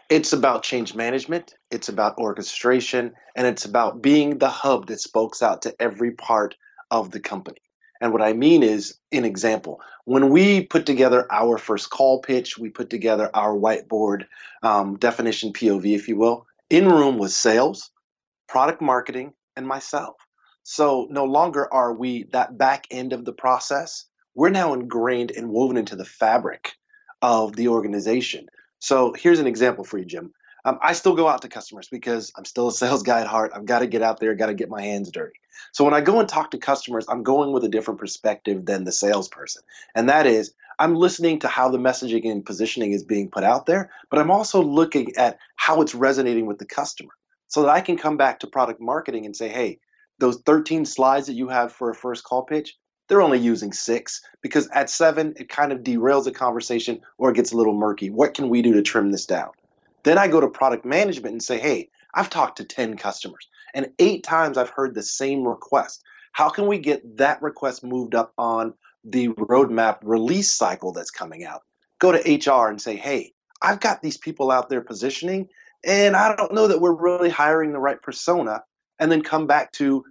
It's 0.08 0.34
about 0.34 0.62
change 0.62 0.94
management, 0.94 1.56
it's 1.72 1.90
about 1.90 2.20
orchestration, 2.20 3.14
and 3.36 3.48
it's 3.48 3.66
about 3.66 4.04
being 4.04 4.38
the 4.38 4.50
hub 4.50 4.86
that 4.88 5.00
spokes 5.00 5.42
out 5.42 5.64
to 5.64 5.74
every 5.82 6.12
part 6.12 6.54
of 6.92 7.10
the 7.10 7.20
company. 7.20 7.58
And 8.00 8.14
what 8.14 8.22
I 8.22 8.34
mean 8.34 8.62
is, 8.62 9.00
an 9.12 9.26
example, 9.26 9.82
when 10.06 10.30
we 10.30 10.64
put 10.64 10.86
together 10.86 11.26
our 11.32 11.58
first 11.58 11.90
call 11.90 12.22
pitch, 12.22 12.60
we 12.60 12.70
put 12.70 12.92
together 12.92 13.32
our 13.34 13.56
whiteboard 13.56 14.26
um, 14.62 14.98
definition 14.98 15.54
POV, 15.54 15.96
if 15.96 16.08
you 16.08 16.18
will. 16.18 16.46
In 16.70 16.88
room 16.88 17.18
was 17.18 17.36
sales, 17.36 17.90
product 18.48 18.80
marketing, 18.80 19.34
and 19.56 19.68
myself. 19.68 20.18
So 20.62 21.08
no 21.10 21.26
longer 21.26 21.68
are 21.74 21.96
we 21.96 22.26
that 22.32 22.60
back 22.60 22.86
end 22.92 23.14
of 23.14 23.26
the 23.26 23.34
process. 23.34 24.06
We're 24.38 24.50
now 24.50 24.74
ingrained 24.74 25.32
and 25.32 25.50
woven 25.50 25.78
into 25.78 25.96
the 25.96 26.06
fabric 26.06 26.74
of 27.24 27.56
the 27.56 27.70
organization. 27.70 28.50
So 28.78 29.16
here's 29.18 29.40
an 29.40 29.48
example 29.48 29.84
for 29.84 29.98
you, 29.98 30.06
Jim. 30.06 30.32
Um, 30.64 30.78
I 30.80 30.94
still 30.94 31.16
go 31.16 31.28
out 31.28 31.42
to 31.42 31.50
customers 31.50 31.88
because 31.90 32.32
I'm 32.38 32.46
still 32.46 32.68
a 32.68 32.72
sales 32.72 33.02
guy 33.02 33.22
at 33.22 33.26
heart. 33.26 33.54
I've 33.56 33.66
got 33.66 33.80
to 33.80 33.88
get 33.88 34.04
out 34.04 34.20
there, 34.20 34.36
got 34.36 34.48
to 34.48 34.54
get 34.54 34.70
my 34.70 34.84
hands 34.84 35.10
dirty. 35.10 35.40
So 35.72 35.84
when 35.84 35.96
I 35.96 36.02
go 36.02 36.20
and 36.20 36.30
talk 36.30 36.52
to 36.52 36.60
customers, 36.60 37.08
I'm 37.10 37.24
going 37.24 37.52
with 37.52 37.64
a 37.64 37.68
different 37.68 38.00
perspective 38.00 38.64
than 38.64 38.84
the 38.84 38.92
salesperson. 38.92 39.64
And 39.96 40.10
that 40.10 40.28
is, 40.28 40.54
I'm 40.78 40.94
listening 40.94 41.40
to 41.40 41.48
how 41.48 41.70
the 41.70 41.80
messaging 41.80 42.32
and 42.32 42.46
positioning 42.46 42.92
is 42.92 43.04
being 43.04 43.32
put 43.32 43.44
out 43.44 43.66
there, 43.66 43.90
but 44.12 44.20
I'm 44.20 44.30
also 44.30 44.62
looking 44.62 45.16
at 45.18 45.40
how 45.56 45.82
it's 45.82 45.96
resonating 45.96 46.46
with 46.46 46.60
the 46.60 46.66
customer 46.66 47.14
so 47.48 47.64
that 47.64 47.70
I 47.70 47.82
can 47.82 47.98
come 47.98 48.18
back 48.18 48.42
to 48.42 48.48
product 48.48 48.80
marketing 48.80 49.26
and 49.26 49.36
say, 49.36 49.50
hey, 49.50 49.80
those 50.20 50.38
13 50.46 50.86
slides 50.86 51.26
that 51.26 51.34
you 51.34 51.48
have 51.48 51.74
for 51.74 51.90
a 51.90 51.96
first 51.96 52.24
call 52.24 52.44
pitch, 52.44 52.78
they're 53.08 53.22
only 53.22 53.40
using 53.40 53.74
six 53.74 54.22
because 54.42 54.68
at 54.68 54.90
seven, 54.90 55.34
it 55.38 55.50
kind 55.50 55.72
of 55.72 55.80
derails 55.80 56.26
the 56.26 56.32
conversation 56.32 57.02
or 57.18 57.32
it 57.32 57.36
gets 57.36 57.52
a 57.52 57.58
little 57.58 57.74
murky. 57.74 58.10
What 58.10 58.34
can 58.34 58.50
we 58.50 58.62
do 58.62 58.74
to 58.74 58.82
trim 58.82 59.12
this 59.12 59.26
down? 59.26 59.52
Then 60.04 60.18
I 60.18 60.28
go 60.28 60.42
to 60.42 60.48
product 60.48 60.86
management 60.86 61.34
and 61.34 61.44
say, 61.44 61.60
hey, 61.60 61.90
I've 62.14 62.30
talked 62.30 62.58
to 62.58 62.64
10 62.64 62.98
customers 62.98 63.48
and 63.74 63.92
eight 64.00 64.24
times 64.24 64.58
I've 64.58 64.70
heard 64.70 64.96
the 64.96 65.04
same 65.04 65.48
request. 65.48 66.04
How 66.32 66.50
can 66.50 66.68
we 66.68 66.80
get 66.80 67.18
that 67.18 67.42
request 67.42 67.84
moved 67.84 68.16
up 68.16 68.34
on 68.38 68.74
the 69.04 69.30
roadmap 69.30 70.00
release 70.04 70.52
cycle 70.52 70.92
that's 70.92 71.12
coming 71.12 71.44
out? 71.46 71.62
Go 72.00 72.12
to 72.12 72.18
HR 72.52 72.70
and 72.70 72.82
say, 72.82 72.96
hey, 72.96 73.34
I've 73.62 73.80
got 73.80 74.02
these 74.02 74.18
people 74.18 74.52
out 74.52 74.70
there 74.70 74.82
positioning, 74.82 75.50
and 75.84 76.16
I 76.16 76.36
don't 76.36 76.54
know 76.54 76.68
that 76.68 76.82
we're 76.82 76.94
really 76.94 77.30
hiring 77.30 77.72
the 77.72 77.80
right 77.80 78.02
persona. 78.02 78.64
And 79.00 79.12
then 79.12 79.22
come 79.22 79.48
back 79.48 79.72
to 79.74 80.04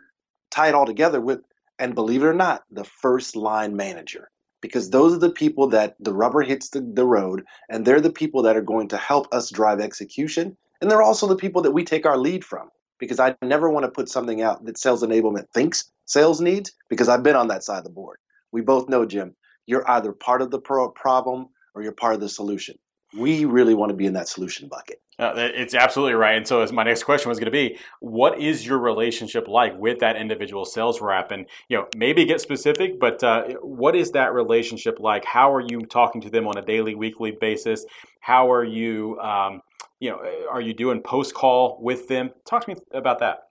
tie 0.51 0.69
it 0.69 0.75
all 0.75 0.87
together 0.87 1.21
with, 1.21 1.41
and 1.79 1.95
believe 1.95 2.23
it 2.23 2.27
or 2.27 2.35
not, 2.35 2.65
the 2.71 2.85
first 2.85 3.37
line 3.37 3.77
manager. 3.77 4.29
Because 4.63 4.91
those 4.91 5.15
are 5.15 5.19
the 5.19 5.31
people 5.31 5.69
that 5.69 5.95
the 6.01 6.15
rubber 6.15 6.43
hits 6.43 6.71
the, 6.71 6.81
the 6.81 7.05
road, 7.05 7.45
and 7.69 7.85
they're 7.85 8.01
the 8.01 8.11
people 8.11 8.43
that 8.43 8.57
are 8.57 8.63
going 8.63 8.89
to 8.89 8.97
help 8.97 9.33
us 9.33 9.51
drive 9.51 9.81
execution. 9.81 10.57
And 10.81 10.91
they're 10.91 11.03
also 11.03 11.27
the 11.27 11.37
people 11.37 11.63
that 11.63 11.73
we 11.73 11.85
take 11.85 12.07
our 12.07 12.17
lead 12.17 12.45
from 12.45 12.71
because 12.99 13.21
I 13.21 13.37
never 13.43 13.69
want 13.69 13.85
to 13.85 13.91
put 13.91 14.09
something 14.09 14.43
out 14.43 14.65
that 14.65 14.79
sales 14.79 15.03
enablement 15.03 15.51
thinks 15.53 15.91
sales 16.07 16.41
needs 16.41 16.73
because 16.89 17.09
I've 17.09 17.23
been 17.23 17.37
on 17.37 17.49
that 17.49 17.65
side 17.65 17.79
of 17.79 17.85
the 17.85 17.91
board. 17.91 18.19
We 18.53 18.63
both 18.63 18.89
know, 18.89 19.05
Jim, 19.05 19.35
you're 19.67 19.89
either 19.91 20.13
part 20.13 20.43
of 20.43 20.51
the 20.51 20.61
pro- 20.61 20.91
problem 20.91 21.49
or 21.75 21.83
you're 21.83 21.93
part 21.93 22.15
of 22.15 22.21
the 22.21 22.29
solution. 22.29 22.77
We 23.17 23.45
really 23.45 23.75
want 23.75 23.91
to 23.91 23.97
be 23.97 24.07
in 24.07 24.13
that 24.15 24.29
solution 24.29 24.69
bucket. 24.69 25.01
Uh, 25.19 25.33
it's 25.37 25.75
absolutely 25.75 26.15
right. 26.15 26.37
And 26.37 26.47
so, 26.47 26.61
as 26.61 26.73
my 26.73 26.83
next 26.83 27.05
question 27.05 27.31
was 27.31 27.39
going 27.39 27.47
to 27.47 27.51
be, 27.51 27.79
what 28.01 28.39
is 28.39 28.67
your 28.67 28.79
relationship 28.79 29.49
like 29.49 29.77
with 29.79 30.01
that 30.01 30.17
individual 30.17 30.67
sales 30.67 31.01
rep? 31.01 31.31
And 31.31 31.47
you 31.69 31.79
know, 31.79 31.87
maybe 31.97 32.25
get 32.27 32.41
specific, 32.41 33.01
but 33.01 33.25
uh, 33.25 33.49
what 33.63 33.97
is 33.97 34.11
that 34.11 34.35
relationship 34.35 35.01
like? 35.01 35.25
How 35.25 35.55
are 35.55 35.63
you 35.63 35.81
talking 35.87 36.21
to 36.21 36.31
them 36.31 36.47
on 36.47 36.59
a 36.59 36.63
daily, 36.63 36.95
weekly 36.95 37.31
basis? 37.31 37.87
How 38.21 38.53
are 38.53 38.65
you 38.65 39.19
um, 39.21 39.63
you 40.01 40.11
know, 40.11 40.21
are 40.51 40.61
you 40.61 40.75
doing 40.75 41.01
post 41.01 41.35
call 41.35 41.79
with 41.81 42.09
them? 42.09 42.31
Talk 42.45 42.65
to 42.65 42.75
me 42.75 42.81
about 42.93 43.21
that. 43.21 43.49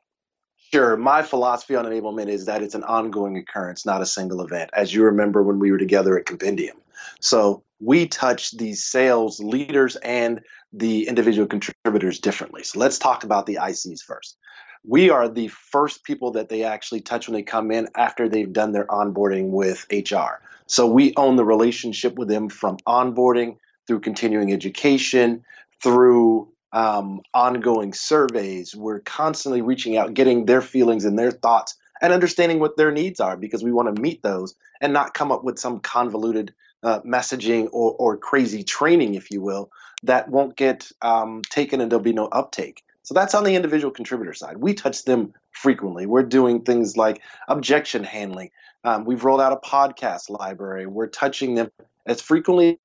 Sure. 0.72 0.98
My 0.98 1.22
philosophy 1.22 1.76
on 1.76 1.86
enablement 1.86 2.28
is 2.28 2.46
that 2.46 2.62
it's 2.62 2.76
an 2.76 2.84
ongoing 2.84 3.38
occurrence, 3.38 3.86
not 3.86 4.02
a 4.02 4.06
single 4.06 4.42
event. 4.42 4.70
As 4.74 4.94
you 4.94 5.04
remember 5.04 5.44
when 5.44 5.60
we 5.60 5.72
were 5.72 5.78
together 5.78 6.18
at 6.18 6.26
Compendium. 6.26 6.78
So 7.20 7.64
we 7.86 8.08
touch 8.08 8.58
these 8.58 8.84
sales 8.84 9.40
leaders 9.40 9.96
and 9.98 10.42
the 10.74 11.08
individual 11.08 11.48
contributors 11.48 12.20
differently. 12.20 12.64
So 12.64 12.80
let's 12.80 12.98
talk 12.98 13.24
about 13.24 13.46
the 13.46 13.60
ICs 13.62 14.02
first. 14.02 14.38
We 14.84 15.12
are 15.12 15.30
the 15.30 15.50
first 15.50 16.04
people 16.04 16.32
that 16.32 16.50
they 16.50 16.64
actually 16.64 17.02
touch 17.02 17.28
when 17.28 17.36
they 17.36 17.44
come 17.44 17.72
in 17.72 17.88
after 17.96 18.28
they've 18.28 18.52
done 18.52 18.72
their 18.72 18.88
onboarding 18.88 19.50
with 19.50 19.86
HR. 19.92 20.42
So 20.66 20.88
we 20.88 21.14
own 21.16 21.36
the 21.36 21.46
relationship 21.46 22.16
with 22.16 22.28
them 22.28 22.50
from 22.50 22.78
onboarding 22.88 23.58
through 23.88 24.00
continuing 24.00 24.52
education, 24.52 25.44
through 25.84 26.50
um, 26.72 27.22
ongoing 27.36 27.94
surveys. 27.94 28.76
We're 28.76 29.00
constantly 29.02 29.62
reaching 29.62 29.96
out, 29.96 30.16
getting 30.16 30.46
their 30.46 30.62
feelings 30.62 31.06
and 31.06 31.18
their 31.18 31.32
thoughts, 31.32 31.76
and 32.02 32.12
understanding 32.12 32.60
what 32.60 32.78
their 32.78 32.92
needs 32.92 33.20
are 33.20 33.38
because 33.38 33.64
we 33.64 33.72
want 33.72 33.96
to 33.96 34.02
meet 34.02 34.24
those 34.24 34.56
and 34.82 34.92
not 34.92 35.14
come 35.14 35.32
up 35.32 35.44
with 35.44 35.60
some 35.60 35.80
convoluted 35.80 36.54
uh, 36.86 37.02
messaging 37.02 37.68
or, 37.74 37.96
or 37.98 38.16
crazy 38.16 38.64
training, 38.64 39.16
if 39.16 39.32
you 39.32 39.42
will, 39.42 39.72
that 40.04 40.30
won't 40.30 40.56
get 40.56 40.90
um, 41.02 41.42
taken 41.50 41.82
and 41.82 41.92
there'll 41.92 42.04
be 42.04 42.14
no 42.14 42.28
uptake. 42.28 42.84
So 43.02 43.14
that's 43.14 43.36
on 43.36 43.44
the 43.44 43.56
individual 43.56 43.92
contributor 43.92 44.34
side. 44.34 44.58
We 44.58 44.74
touch 44.74 45.04
them 45.04 45.34
frequently. 45.52 46.06
We're 46.06 46.24
doing 46.24 46.62
things 46.62 46.96
like 46.96 47.22
objection 47.48 48.04
handling. 48.04 48.52
Um, 48.84 49.04
we've 49.04 49.24
rolled 49.24 49.42
out 49.42 49.52
a 49.52 49.58
podcast 49.58 50.30
library. 50.30 50.86
We're 50.86 51.08
touching 51.08 51.56
them 51.56 51.72
as 52.06 52.22
frequently 52.22 52.80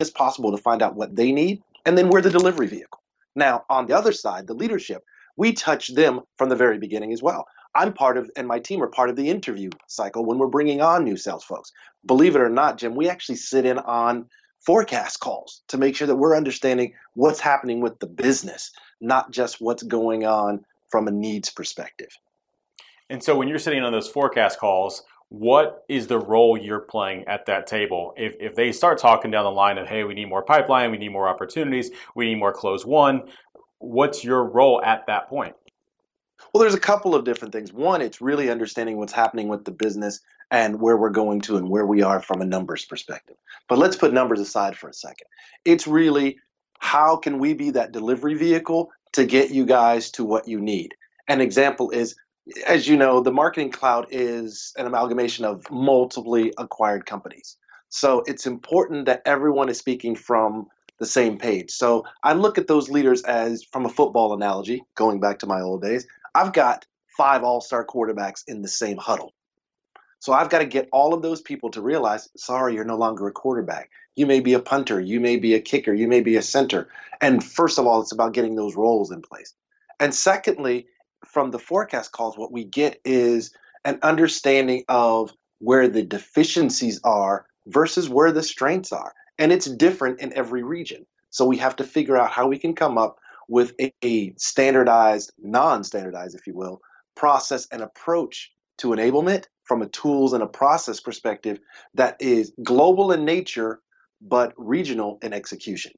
as 0.00 0.10
possible 0.10 0.52
to 0.52 0.58
find 0.58 0.80
out 0.80 0.94
what 0.94 1.14
they 1.14 1.32
need, 1.32 1.62
and 1.84 1.98
then 1.98 2.08
we're 2.08 2.20
the 2.20 2.30
delivery 2.30 2.68
vehicle. 2.68 3.00
Now, 3.34 3.64
on 3.68 3.86
the 3.86 3.96
other 3.96 4.12
side, 4.12 4.46
the 4.46 4.54
leadership, 4.54 5.04
we 5.36 5.52
touch 5.52 5.88
them 5.88 6.20
from 6.36 6.48
the 6.48 6.56
very 6.56 6.78
beginning 6.78 7.12
as 7.12 7.22
well. 7.22 7.46
I'm 7.74 7.92
part 7.92 8.16
of, 8.16 8.30
and 8.36 8.48
my 8.48 8.58
team 8.58 8.82
are 8.82 8.88
part 8.88 9.10
of 9.10 9.16
the 9.16 9.28
interview 9.28 9.70
cycle 9.86 10.24
when 10.24 10.38
we're 10.38 10.48
bringing 10.48 10.80
on 10.80 11.04
new 11.04 11.16
sales 11.16 11.44
folks. 11.44 11.72
Believe 12.04 12.34
it 12.34 12.42
or 12.42 12.48
not, 12.48 12.78
Jim, 12.78 12.94
we 12.94 13.08
actually 13.08 13.36
sit 13.36 13.64
in 13.64 13.78
on 13.78 14.26
forecast 14.60 15.20
calls 15.20 15.62
to 15.68 15.78
make 15.78 15.96
sure 15.96 16.06
that 16.06 16.16
we're 16.16 16.36
understanding 16.36 16.94
what's 17.14 17.40
happening 17.40 17.80
with 17.80 17.98
the 17.98 18.06
business, 18.06 18.72
not 19.00 19.30
just 19.30 19.60
what's 19.60 19.82
going 19.82 20.24
on 20.26 20.64
from 20.90 21.08
a 21.08 21.10
needs 21.10 21.50
perspective. 21.50 22.10
And 23.08 23.22
so 23.22 23.36
when 23.36 23.48
you're 23.48 23.58
sitting 23.58 23.82
on 23.82 23.92
those 23.92 24.08
forecast 24.08 24.58
calls, 24.58 25.02
what 25.28 25.84
is 25.88 26.08
the 26.08 26.18
role 26.18 26.58
you're 26.58 26.80
playing 26.80 27.24
at 27.28 27.46
that 27.46 27.66
table? 27.66 28.14
If, 28.16 28.34
if 28.40 28.56
they 28.56 28.72
start 28.72 28.98
talking 28.98 29.30
down 29.30 29.44
the 29.44 29.50
line 29.50 29.78
of, 29.78 29.86
hey, 29.86 30.02
we 30.02 30.14
need 30.14 30.28
more 30.28 30.42
pipeline, 30.42 30.90
we 30.90 30.98
need 30.98 31.12
more 31.12 31.28
opportunities, 31.28 31.90
we 32.14 32.26
need 32.26 32.36
more 32.36 32.52
closed 32.52 32.84
won, 32.84 33.28
what's 33.78 34.22
your 34.24 34.44
role 34.44 34.82
at 34.84 35.06
that 35.06 35.28
point? 35.28 35.54
Well, 36.52 36.60
there's 36.60 36.74
a 36.74 36.80
couple 36.80 37.14
of 37.14 37.24
different 37.24 37.52
things. 37.52 37.72
One, 37.72 38.00
it's 38.00 38.20
really 38.20 38.50
understanding 38.50 38.96
what's 38.96 39.12
happening 39.12 39.48
with 39.48 39.64
the 39.64 39.70
business 39.70 40.20
and 40.50 40.80
where 40.80 40.96
we're 40.96 41.10
going 41.10 41.40
to 41.42 41.56
and 41.56 41.68
where 41.68 41.86
we 41.86 42.02
are 42.02 42.20
from 42.20 42.40
a 42.40 42.44
numbers 42.44 42.84
perspective. 42.84 43.36
But 43.68 43.78
let's 43.78 43.96
put 43.96 44.12
numbers 44.12 44.40
aside 44.40 44.76
for 44.76 44.88
a 44.88 44.94
second. 44.94 45.28
It's 45.64 45.86
really 45.86 46.38
how 46.80 47.16
can 47.16 47.38
we 47.38 47.54
be 47.54 47.70
that 47.70 47.92
delivery 47.92 48.34
vehicle 48.34 48.90
to 49.12 49.24
get 49.24 49.50
you 49.50 49.64
guys 49.64 50.10
to 50.12 50.24
what 50.24 50.48
you 50.48 50.60
need? 50.60 50.94
An 51.28 51.40
example 51.40 51.90
is 51.90 52.16
as 52.66 52.88
you 52.88 52.96
know, 52.96 53.20
the 53.20 53.32
marketing 53.32 53.70
cloud 53.70 54.06
is 54.10 54.72
an 54.76 54.86
amalgamation 54.86 55.44
of 55.44 55.70
multiply 55.70 56.48
acquired 56.58 57.06
companies. 57.06 57.56
So 57.88 58.22
it's 58.26 58.46
important 58.46 59.06
that 59.06 59.22
everyone 59.26 59.68
is 59.68 59.78
speaking 59.78 60.14
from 60.16 60.68
the 60.98 61.06
same 61.06 61.38
page. 61.38 61.70
So 61.70 62.04
I 62.22 62.34
look 62.34 62.58
at 62.58 62.66
those 62.66 62.90
leaders 62.90 63.22
as, 63.22 63.64
from 63.64 63.86
a 63.86 63.88
football 63.88 64.32
analogy, 64.34 64.84
going 64.94 65.18
back 65.18 65.38
to 65.40 65.46
my 65.46 65.60
old 65.60 65.82
days, 65.82 66.06
I've 66.34 66.52
got 66.52 66.86
five 67.16 67.42
all 67.42 67.60
star 67.60 67.84
quarterbacks 67.84 68.44
in 68.46 68.62
the 68.62 68.68
same 68.68 68.96
huddle. 68.96 69.32
So 70.20 70.32
I've 70.34 70.50
got 70.50 70.58
to 70.58 70.66
get 70.66 70.88
all 70.92 71.14
of 71.14 71.22
those 71.22 71.40
people 71.40 71.70
to 71.70 71.80
realize 71.80 72.28
sorry, 72.36 72.74
you're 72.74 72.84
no 72.84 72.96
longer 72.96 73.26
a 73.26 73.32
quarterback. 73.32 73.90
You 74.16 74.26
may 74.26 74.40
be 74.40 74.52
a 74.52 74.60
punter, 74.60 75.00
you 75.00 75.18
may 75.18 75.36
be 75.36 75.54
a 75.54 75.60
kicker, 75.60 75.94
you 75.94 76.08
may 76.08 76.20
be 76.20 76.36
a 76.36 76.42
center. 76.42 76.88
And 77.20 77.42
first 77.42 77.78
of 77.78 77.86
all, 77.86 78.02
it's 78.02 78.12
about 78.12 78.34
getting 78.34 78.54
those 78.54 78.76
roles 78.76 79.10
in 79.10 79.22
place. 79.22 79.54
And 79.98 80.14
secondly, 80.14 80.86
from 81.26 81.50
the 81.50 81.58
forecast 81.58 82.12
calls, 82.12 82.36
what 82.36 82.52
we 82.52 82.64
get 82.64 83.00
is 83.04 83.54
an 83.84 83.98
understanding 84.02 84.84
of 84.88 85.32
where 85.58 85.88
the 85.88 86.02
deficiencies 86.02 87.00
are 87.04 87.46
versus 87.66 88.08
where 88.08 88.32
the 88.32 88.42
strengths 88.42 88.92
are. 88.92 89.14
And 89.38 89.52
it's 89.52 89.66
different 89.66 90.20
in 90.20 90.32
every 90.34 90.62
region. 90.62 91.06
So 91.30 91.46
we 91.46 91.58
have 91.58 91.76
to 91.76 91.84
figure 91.84 92.16
out 92.16 92.30
how 92.30 92.48
we 92.48 92.58
can 92.58 92.74
come 92.74 92.98
up 92.98 93.18
with 93.50 93.74
a, 93.80 93.92
a 94.02 94.32
standardized, 94.36 95.32
non 95.42 95.82
standardized, 95.84 96.36
if 96.36 96.46
you 96.46 96.54
will, 96.54 96.80
process 97.16 97.66
and 97.72 97.82
approach 97.82 98.52
to 98.78 98.88
enablement 98.88 99.46
from 99.64 99.82
a 99.82 99.88
tools 99.88 100.32
and 100.32 100.42
a 100.42 100.46
process 100.46 101.00
perspective 101.00 101.58
that 101.94 102.16
is 102.20 102.52
global 102.62 103.12
in 103.12 103.24
nature 103.24 103.80
but 104.22 104.54
regional 104.56 105.18
in 105.22 105.32
execution. 105.32 105.92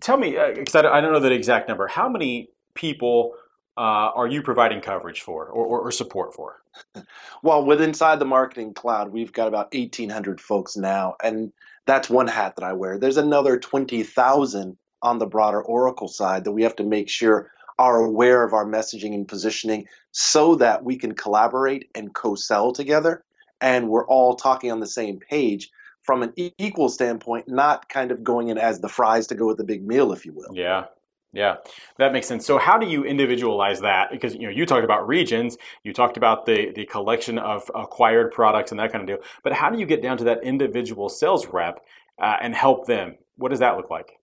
Tell 0.00 0.16
me, 0.16 0.36
because 0.54 0.74
uh, 0.74 0.88
I 0.90 1.00
don't 1.00 1.12
know 1.12 1.20
the 1.20 1.32
exact 1.32 1.68
number, 1.68 1.86
how 1.86 2.08
many 2.08 2.48
people 2.74 3.34
uh, 3.76 4.10
are 4.14 4.26
you 4.26 4.40
providing 4.40 4.80
coverage 4.80 5.20
for 5.20 5.46
or, 5.46 5.66
or, 5.66 5.80
or 5.80 5.92
support 5.92 6.34
for? 6.34 6.62
well, 7.42 7.64
with 7.64 7.82
inside 7.82 8.18
the 8.18 8.24
marketing 8.24 8.72
cloud, 8.72 9.12
we've 9.12 9.32
got 9.32 9.48
about 9.48 9.74
1,800 9.74 10.40
folks 10.40 10.76
now, 10.76 11.16
and 11.22 11.52
that's 11.86 12.08
one 12.08 12.26
hat 12.26 12.56
that 12.56 12.64
I 12.64 12.72
wear. 12.72 12.98
There's 12.98 13.18
another 13.18 13.58
20,000 13.58 14.78
on 15.04 15.18
the 15.18 15.26
broader 15.26 15.62
Oracle 15.62 16.08
side 16.08 16.44
that 16.44 16.52
we 16.52 16.64
have 16.64 16.76
to 16.76 16.84
make 16.84 17.08
sure 17.08 17.52
are 17.78 18.04
aware 18.04 18.44
of 18.44 18.52
our 18.52 18.64
messaging 18.64 19.14
and 19.14 19.26
positioning 19.26 19.86
so 20.12 20.54
that 20.56 20.84
we 20.84 20.96
can 20.96 21.14
collaborate 21.14 21.90
and 21.94 22.14
co-sell 22.14 22.72
together 22.72 23.24
and 23.60 23.88
we're 23.88 24.06
all 24.06 24.34
talking 24.36 24.70
on 24.70 24.80
the 24.80 24.86
same 24.86 25.18
page 25.18 25.70
from 26.02 26.22
an 26.22 26.32
equal 26.36 26.88
standpoint, 26.88 27.48
not 27.48 27.88
kind 27.88 28.10
of 28.10 28.22
going 28.22 28.48
in 28.48 28.58
as 28.58 28.80
the 28.80 28.88
fries 28.88 29.26
to 29.28 29.34
go 29.34 29.46
with 29.46 29.56
the 29.56 29.64
big 29.64 29.86
meal, 29.86 30.12
if 30.12 30.26
you 30.26 30.34
will. 30.34 30.50
Yeah, 30.52 30.84
yeah, 31.32 31.56
that 31.96 32.12
makes 32.12 32.28
sense. 32.28 32.46
So 32.46 32.58
how 32.58 32.76
do 32.78 32.86
you 32.86 33.04
individualize 33.04 33.80
that? 33.80 34.10
Because 34.12 34.34
you 34.34 34.42
know 34.42 34.50
you 34.50 34.66
talked 34.66 34.84
about 34.84 35.08
regions, 35.08 35.56
you 35.82 35.92
talked 35.94 36.16
about 36.16 36.44
the 36.44 36.72
the 36.76 36.84
collection 36.84 37.38
of 37.38 37.70
acquired 37.74 38.32
products 38.32 38.70
and 38.70 38.78
that 38.78 38.92
kind 38.92 39.02
of 39.02 39.08
deal. 39.08 39.26
But 39.42 39.54
how 39.54 39.70
do 39.70 39.78
you 39.78 39.86
get 39.86 40.02
down 40.02 40.18
to 40.18 40.24
that 40.24 40.44
individual 40.44 41.08
sales 41.08 41.46
rep 41.46 41.80
uh, 42.20 42.36
and 42.40 42.54
help 42.54 42.86
them? 42.86 43.16
What 43.36 43.48
does 43.48 43.60
that 43.60 43.76
look 43.76 43.90
like? 43.90 44.18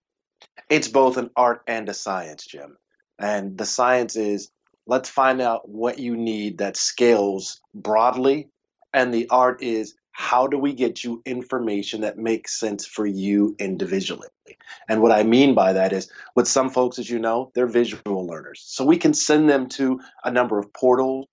It's 0.69 0.87
both 0.87 1.17
an 1.17 1.29
art 1.35 1.63
and 1.67 1.87
a 1.89 1.93
science, 1.93 2.45
Jim. 2.45 2.77
And 3.19 3.57
the 3.57 3.65
science 3.65 4.15
is 4.15 4.51
let's 4.87 5.09
find 5.09 5.41
out 5.41 5.67
what 5.69 5.99
you 5.99 6.17
need 6.17 6.59
that 6.59 6.77
scales 6.77 7.61
broadly, 7.73 8.49
and 8.93 9.13
the 9.13 9.29
art 9.29 9.61
is 9.61 9.95
how 10.11 10.47
do 10.47 10.57
we 10.57 10.73
get 10.73 11.03
you 11.03 11.21
information 11.25 12.01
that 12.01 12.17
makes 12.17 12.59
sense 12.59 12.85
for 12.85 13.05
you 13.05 13.55
individually? 13.59 14.27
And 14.89 15.01
what 15.01 15.11
I 15.11 15.23
mean 15.23 15.55
by 15.55 15.73
that 15.73 15.93
is, 15.93 16.11
with 16.35 16.47
some 16.47 16.69
folks, 16.69 16.99
as 16.99 17.09
you 17.09 17.19
know, 17.19 17.51
they're 17.55 17.67
visual 17.67 18.27
learners. 18.27 18.61
So 18.65 18.83
we 18.83 18.97
can 18.97 19.13
send 19.13 19.49
them 19.49 19.69
to 19.69 20.01
a 20.23 20.31
number 20.31 20.59
of 20.59 20.73
portals, 20.73 21.27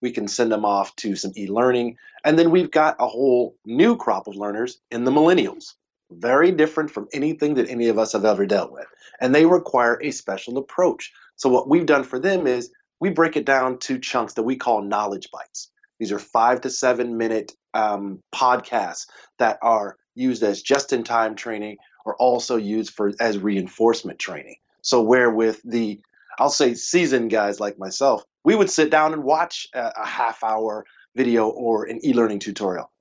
we 0.00 0.10
can 0.10 0.28
send 0.28 0.50
them 0.50 0.64
off 0.64 0.96
to 0.96 1.14
some 1.14 1.32
e 1.36 1.46
learning, 1.46 1.98
and 2.24 2.38
then 2.38 2.50
we've 2.50 2.70
got 2.70 2.96
a 2.98 3.06
whole 3.06 3.56
new 3.64 3.96
crop 3.96 4.26
of 4.26 4.36
learners 4.36 4.78
in 4.90 5.04
the 5.04 5.10
millennials. 5.10 5.74
Very 6.18 6.52
different 6.52 6.90
from 6.90 7.08
anything 7.12 7.54
that 7.54 7.68
any 7.68 7.88
of 7.88 7.98
us 7.98 8.12
have 8.12 8.24
ever 8.24 8.46
dealt 8.46 8.72
with. 8.72 8.86
And 9.20 9.34
they 9.34 9.46
require 9.46 9.98
a 10.00 10.10
special 10.10 10.58
approach. 10.58 11.12
So, 11.36 11.48
what 11.48 11.68
we've 11.68 11.86
done 11.86 12.04
for 12.04 12.18
them 12.18 12.46
is 12.46 12.70
we 13.00 13.10
break 13.10 13.36
it 13.36 13.44
down 13.44 13.78
to 13.80 13.98
chunks 13.98 14.34
that 14.34 14.44
we 14.44 14.56
call 14.56 14.82
knowledge 14.82 15.28
bites. 15.32 15.70
These 15.98 16.12
are 16.12 16.18
five 16.18 16.60
to 16.60 16.70
seven 16.70 17.16
minute 17.16 17.52
um, 17.74 18.20
podcasts 18.32 19.06
that 19.38 19.58
are 19.62 19.96
used 20.14 20.42
as 20.42 20.62
just 20.62 20.92
in 20.92 21.04
time 21.04 21.34
training 21.34 21.78
or 22.04 22.14
also 22.16 22.56
used 22.56 22.92
for 22.92 23.12
as 23.18 23.38
reinforcement 23.38 24.18
training. 24.18 24.56
So 24.82 25.02
where 25.02 25.30
with 25.30 25.60
the 25.64 26.00
I'll 26.38 26.50
say 26.50 26.74
seasoned 26.74 27.30
guys 27.30 27.60
like 27.60 27.78
myself, 27.78 28.24
we 28.44 28.54
would 28.54 28.70
sit 28.70 28.90
down 28.90 29.12
and 29.14 29.24
watch 29.24 29.66
a, 29.74 29.92
a 29.96 30.06
half 30.06 30.44
hour 30.44 30.84
video 31.16 31.48
or 31.48 31.86
an 31.86 32.04
e-learning 32.04 32.38
tutorial. 32.38 32.91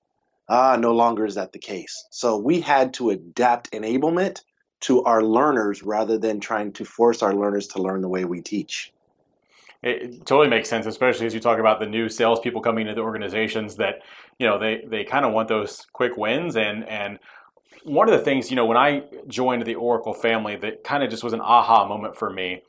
Ah, 0.54 0.76
no 0.76 0.92
longer 0.92 1.26
is 1.26 1.36
that 1.36 1.54
the 1.54 1.60
case. 1.60 2.06
So 2.10 2.36
we 2.36 2.60
had 2.60 2.94
to 2.96 3.12
adapt 3.12 3.72
enablement 3.72 4.42
to 4.82 5.02
our 5.04 5.24
learners 5.24 5.82
rather 5.82 6.18
than 6.18 6.42
trying 6.42 6.74
to 6.74 6.84
force 6.84 7.24
our 7.24 7.34
learners 7.34 7.68
to 7.68 7.82
learn 7.82 8.02
the 8.02 8.10
way 8.10 8.26
we 8.26 8.42
teach. 8.42 8.92
It 9.82 10.26
totally 10.26 10.50
makes 10.50 10.68
sense, 10.68 10.86
especially 10.86 11.26
as 11.26 11.34
you 11.34 11.40
talk 11.40 11.58
about 11.58 11.80
the 11.80 11.86
new 11.86 12.10
salespeople 12.10 12.60
coming 12.60 12.82
into 12.82 12.96
the 12.96 13.02
organizations 13.02 13.78
that, 13.78 14.02
you 14.40 14.46
know, 14.46 14.60
they, 14.60 14.84
they 14.86 15.06
kind 15.06 15.24
of 15.24 15.32
want 15.32 15.48
those 15.48 15.88
quick 15.94 16.18
wins. 16.18 16.58
And, 16.58 16.84
and 16.84 17.18
one 17.86 18.10
of 18.10 18.20
the 18.20 18.24
things, 18.24 18.50
you 18.50 18.58
know, 18.58 18.66
when 18.66 18.78
I 18.78 19.04
joined 19.30 19.66
the 19.66 19.76
Oracle 19.76 20.14
family 20.14 20.58
that 20.58 20.84
kind 20.84 21.02
of 21.02 21.10
just 21.10 21.24
was 21.24 21.32
an 21.32 21.40
aha 21.40 21.88
moment 21.88 22.18
for 22.18 22.30
me 22.30 22.62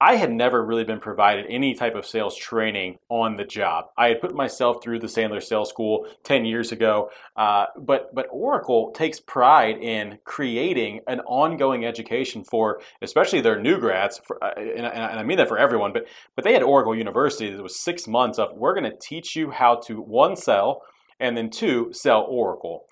I 0.00 0.14
had 0.14 0.30
never 0.30 0.64
really 0.64 0.84
been 0.84 1.00
provided 1.00 1.46
any 1.48 1.74
type 1.74 1.96
of 1.96 2.06
sales 2.06 2.36
training 2.36 2.98
on 3.08 3.36
the 3.36 3.44
job. 3.44 3.86
I 3.96 4.08
had 4.08 4.20
put 4.20 4.32
myself 4.32 4.82
through 4.82 5.00
the 5.00 5.08
Sandler 5.08 5.42
Sales 5.42 5.68
School 5.68 6.06
10 6.22 6.44
years 6.44 6.70
ago, 6.70 7.10
uh, 7.36 7.66
but 7.76 8.14
but 8.14 8.28
Oracle 8.30 8.92
takes 8.92 9.18
pride 9.18 9.78
in 9.78 10.18
creating 10.24 11.00
an 11.08 11.20
ongoing 11.20 11.84
education 11.84 12.44
for 12.44 12.80
especially 13.02 13.40
their 13.40 13.60
new 13.60 13.78
grads, 13.78 14.20
for, 14.24 14.42
uh, 14.42 14.52
and, 14.56 14.86
and, 14.86 15.18
I 15.18 15.22
mean 15.24 15.38
that 15.38 15.48
for 15.48 15.58
everyone. 15.58 15.92
But 15.92 16.06
but 16.36 16.44
they 16.44 16.52
had 16.52 16.62
Oracle 16.62 16.94
University. 16.94 17.48
It 17.48 17.60
was 17.60 17.80
six 17.80 18.06
months 18.06 18.38
of 18.38 18.56
we're 18.56 18.74
going 18.74 18.90
to 18.90 18.96
teach 19.00 19.34
you 19.34 19.50
how 19.50 19.76
to 19.86 20.00
one 20.00 20.36
sell 20.36 20.82
and 21.18 21.36
then 21.36 21.50
two 21.50 21.88
sell 21.92 22.24
Oracle. 22.28 22.86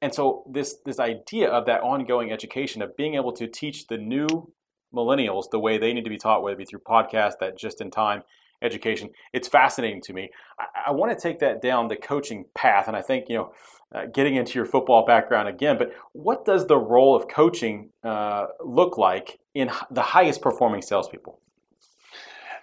And 0.00 0.14
so 0.14 0.44
this 0.50 0.76
this 0.86 1.00
idea 1.00 1.50
of 1.50 1.66
that 1.66 1.82
ongoing 1.82 2.32
education 2.32 2.80
of 2.80 2.96
being 2.96 3.14
able 3.14 3.32
to 3.32 3.46
teach 3.46 3.86
the 3.88 3.98
new 3.98 4.52
millennials 4.96 5.50
the 5.50 5.60
way 5.60 5.78
they 5.78 5.92
need 5.92 6.04
to 6.04 6.10
be 6.10 6.18
taught, 6.18 6.42
whether 6.42 6.54
it 6.54 6.58
be 6.58 6.64
through 6.64 6.80
podcasts, 6.80 7.38
that 7.40 7.58
just 7.58 7.80
in 7.80 7.90
time 7.90 8.22
education. 8.62 9.10
It's 9.32 9.48
fascinating 9.48 10.00
to 10.02 10.12
me. 10.12 10.30
I, 10.58 10.88
I 10.88 10.90
want 10.92 11.16
to 11.16 11.20
take 11.20 11.40
that 11.40 11.62
down 11.62 11.88
the 11.88 11.96
coaching 11.96 12.46
path, 12.54 12.88
and 12.88 12.96
I 12.96 13.02
think 13.02 13.26
you 13.28 13.36
know, 13.36 13.52
uh, 13.94 14.06
getting 14.06 14.36
into 14.36 14.54
your 14.58 14.66
football 14.66 15.04
background 15.04 15.48
again. 15.48 15.78
But 15.78 15.92
what 16.12 16.44
does 16.44 16.66
the 16.66 16.78
role 16.78 17.14
of 17.14 17.28
coaching 17.28 17.90
uh, 18.02 18.46
look 18.64 18.98
like 18.98 19.38
in 19.54 19.70
the 19.90 20.02
highest 20.02 20.42
performing 20.42 20.82
salespeople? 20.82 21.40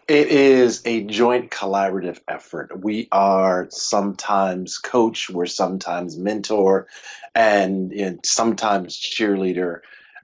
It 0.05 0.27
is 0.27 0.81
a 0.83 1.03
joint 1.05 1.49
collaborative 1.49 2.19
effort. 2.27 2.77
We 2.83 3.07
are 3.13 3.67
sometimes 3.69 4.77
coach, 4.77 5.29
we're 5.29 5.45
sometimes 5.45 6.17
mentor, 6.17 6.87
and 7.33 7.89
know, 8.11 8.17
sometimes 8.25 8.99
cheerleader 8.99 9.79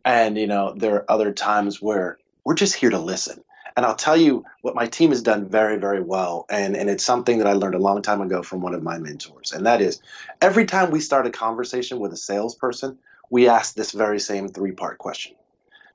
and, 0.10 0.40
you 0.40 0.48
know, 0.48 0.74
there 0.76 0.96
are 0.96 1.12
other 1.12 1.32
times 1.32 1.80
where 1.80 2.18
we're 2.44 2.56
just 2.56 2.74
here 2.74 2.90
to 2.90 2.98
listen. 2.98 3.44
And 3.78 3.86
I'll 3.86 3.96
tell 3.96 4.18
you 4.18 4.44
what 4.64 4.74
my 4.74 4.88
team 4.88 5.12
has 5.12 5.22
done 5.22 5.48
very, 5.48 5.78
very 5.78 6.02
well. 6.02 6.48
And, 6.50 6.76
and 6.76 6.90
it's 6.90 7.04
something 7.04 7.38
that 7.38 7.46
I 7.46 7.54
learned 7.54 7.76
a 7.76 7.80
long 7.80 8.02
time 8.02 8.20
ago 8.20 8.42
from 8.42 8.62
one 8.62 8.74
of 8.74 8.82
my 8.82 8.98
mentors. 8.98 9.52
And 9.52 9.68
that 9.68 9.82
is 9.82 10.02
every 10.42 10.66
time 10.66 10.90
we 10.90 11.00
start 11.00 11.28
a 11.28 11.30
conversation 11.30 12.00
with 12.00 12.12
a 12.12 12.18
salesperson, 12.18 12.98
we 13.30 13.50
ask 13.50 13.76
this 13.76 13.92
very 13.92 14.20
same 14.20 14.48
three 14.48 14.72
part 14.72 14.98
question 14.98 15.36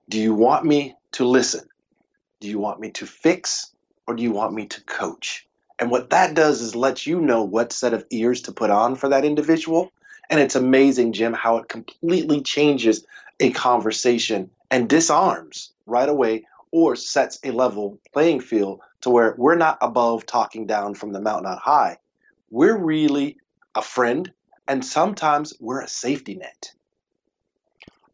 Do 0.09 0.21
you 0.21 0.33
want 0.33 0.65
me 0.65 0.95
to 1.13 1.25
listen? 1.25 1.69
Do 2.39 2.49
you 2.49 2.61
want 2.61 2.79
me 2.79 2.93
to 2.93 3.07
fix? 3.07 3.73
Or 4.07 4.15
do 4.15 4.23
you 4.23 4.31
want 4.31 4.55
me 4.55 4.67
to 4.67 4.81
coach? 4.83 5.49
And 5.81 5.91
what 5.91 6.11
that 6.11 6.35
does 6.35 6.61
is 6.61 6.77
let 6.77 7.05
you 7.05 7.21
know 7.21 7.43
what 7.43 7.73
set 7.73 7.95
of 7.95 8.07
ears 8.11 8.43
to 8.43 8.53
put 8.53 8.71
on 8.71 8.95
for 8.95 9.09
that 9.09 9.25
individual. 9.25 9.91
And 10.31 10.39
it's 10.39 10.55
amazing, 10.55 11.15
Jim, 11.15 11.33
how 11.33 11.57
it 11.57 11.69
completely 11.69 12.43
changes 12.43 13.05
a 13.41 13.51
conversation 13.51 14.51
and 14.71 14.89
disarms 14.89 15.73
right 15.87 16.09
away 16.09 16.45
or 16.71 16.97
sets 16.97 17.39
a 17.45 17.51
level 17.51 18.01
playing 18.13 18.41
field 18.41 18.81
to 19.01 19.11
where 19.11 19.35
we're 19.39 19.55
not 19.55 19.79
above 19.81 20.27
talking 20.27 20.67
down 20.67 20.95
from 20.95 21.13
the 21.13 21.21
mountain 21.21 21.47
on 21.47 21.59
high. 21.59 21.97
we're 22.51 22.77
really 22.77 23.37
a 23.75 23.83
friend, 23.83 24.33
and 24.69 24.85
sometimes 24.85 25.53
we're 25.61 25.83
a 25.83 25.89
safety 25.89 26.37
net. 26.37 26.73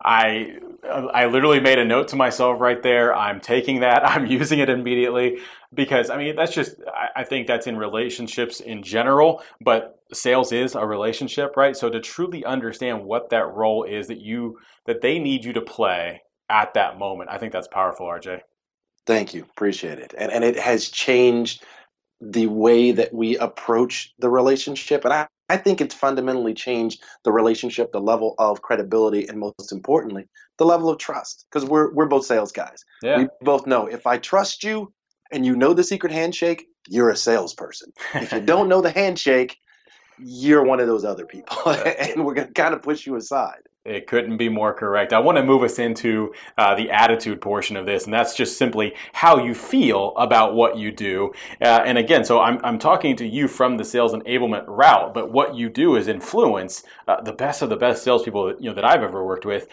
I 0.02 0.58
I 0.88 1.26
literally 1.26 1.60
made 1.60 1.78
a 1.78 1.84
note 1.84 2.08
to 2.08 2.16
myself 2.16 2.60
right 2.60 2.82
there. 2.82 3.14
I'm 3.14 3.40
taking 3.40 3.80
that. 3.80 4.04
I'm 4.08 4.26
using 4.26 4.58
it 4.58 4.70
immediately 4.70 5.38
because 5.74 6.10
I 6.10 6.16
mean 6.16 6.36
that's 6.36 6.54
just 6.54 6.76
I, 7.14 7.24
think 7.24 7.46
that's 7.46 7.66
in 7.66 7.76
relationships 7.76 8.60
in 8.60 8.82
general, 8.82 9.42
but 9.60 10.00
sales 10.12 10.52
is 10.52 10.74
a 10.74 10.86
relationship, 10.86 11.56
right? 11.56 11.76
So 11.76 11.90
to 11.90 12.00
truly 12.00 12.44
understand 12.44 13.04
what 13.04 13.30
that 13.30 13.52
role 13.54 13.84
is 13.84 14.08
that 14.08 14.20
you 14.20 14.58
that 14.86 15.02
they 15.02 15.18
need 15.18 15.44
you 15.44 15.52
to 15.52 15.60
play 15.60 16.22
at 16.48 16.74
that 16.74 16.98
moment, 16.98 17.30
I 17.30 17.38
think 17.38 17.52
that's 17.52 17.68
powerful, 17.68 18.06
RJ. 18.06 18.40
Thank 19.06 19.34
you. 19.34 19.44
Appreciate 19.50 19.98
it. 19.98 20.14
And 20.16 20.32
and 20.32 20.44
it 20.44 20.58
has 20.58 20.88
changed 20.88 21.64
the 22.20 22.46
way 22.46 22.92
that 22.92 23.14
we 23.14 23.36
approach 23.38 24.12
the 24.18 24.28
relationship. 24.28 25.04
And 25.04 25.14
I, 25.14 25.26
I 25.50 25.56
think 25.56 25.80
it's 25.80 25.96
fundamentally 25.96 26.54
changed 26.54 27.02
the 27.24 27.32
relationship, 27.32 27.90
the 27.90 28.00
level 28.00 28.36
of 28.38 28.62
credibility, 28.62 29.26
and 29.26 29.36
most 29.36 29.72
importantly, 29.72 30.28
the 30.58 30.64
level 30.64 30.88
of 30.88 30.98
trust. 30.98 31.44
Because 31.50 31.68
we're 31.68 31.92
we're 31.92 32.06
both 32.06 32.24
sales 32.24 32.52
guys. 32.52 32.84
Yeah. 33.02 33.18
We 33.18 33.28
both 33.40 33.66
know 33.66 33.86
if 33.86 34.06
I 34.06 34.18
trust 34.18 34.62
you 34.62 34.92
and 35.32 35.44
you 35.44 35.56
know 35.56 35.74
the 35.74 35.82
secret 35.82 36.12
handshake, 36.12 36.66
you're 36.88 37.10
a 37.10 37.16
salesperson. 37.16 37.92
if 38.14 38.32
you 38.32 38.40
don't 38.40 38.68
know 38.72 38.80
the 38.80 38.92
handshake, 38.92 39.56
you're 40.20 40.62
one 40.62 40.78
of 40.78 40.86
those 40.86 41.04
other 41.04 41.26
people. 41.26 41.56
and 41.66 42.24
we're 42.24 42.34
gonna 42.34 42.52
kind 42.52 42.72
of 42.72 42.82
push 42.82 43.04
you 43.04 43.16
aside. 43.16 43.62
It 43.82 44.06
couldn't 44.06 44.36
be 44.36 44.50
more 44.50 44.74
correct. 44.74 45.14
I 45.14 45.20
want 45.20 45.38
to 45.38 45.42
move 45.42 45.62
us 45.62 45.78
into 45.78 46.34
uh, 46.58 46.74
the 46.74 46.90
attitude 46.90 47.40
portion 47.40 47.78
of 47.78 47.86
this, 47.86 48.04
and 48.04 48.12
that's 48.12 48.34
just 48.34 48.58
simply 48.58 48.94
how 49.14 49.42
you 49.42 49.54
feel 49.54 50.14
about 50.16 50.54
what 50.54 50.76
you 50.76 50.92
do. 50.92 51.32
Uh, 51.62 51.82
and 51.86 51.96
again, 51.96 52.22
so 52.22 52.40
I'm, 52.40 52.60
I'm 52.62 52.78
talking 52.78 53.16
to 53.16 53.26
you 53.26 53.48
from 53.48 53.78
the 53.78 53.84
sales 53.84 54.12
enablement 54.12 54.64
route, 54.68 55.14
but 55.14 55.32
what 55.32 55.54
you 55.54 55.70
do 55.70 55.96
is 55.96 56.08
influence 56.08 56.82
uh, 57.08 57.22
the 57.22 57.32
best 57.32 57.62
of 57.62 57.70
the 57.70 57.76
best 57.76 58.04
salespeople 58.04 58.48
that, 58.48 58.60
you 58.60 58.68
know, 58.68 58.74
that 58.74 58.84
I've 58.84 59.02
ever 59.02 59.24
worked 59.24 59.46
with. 59.46 59.66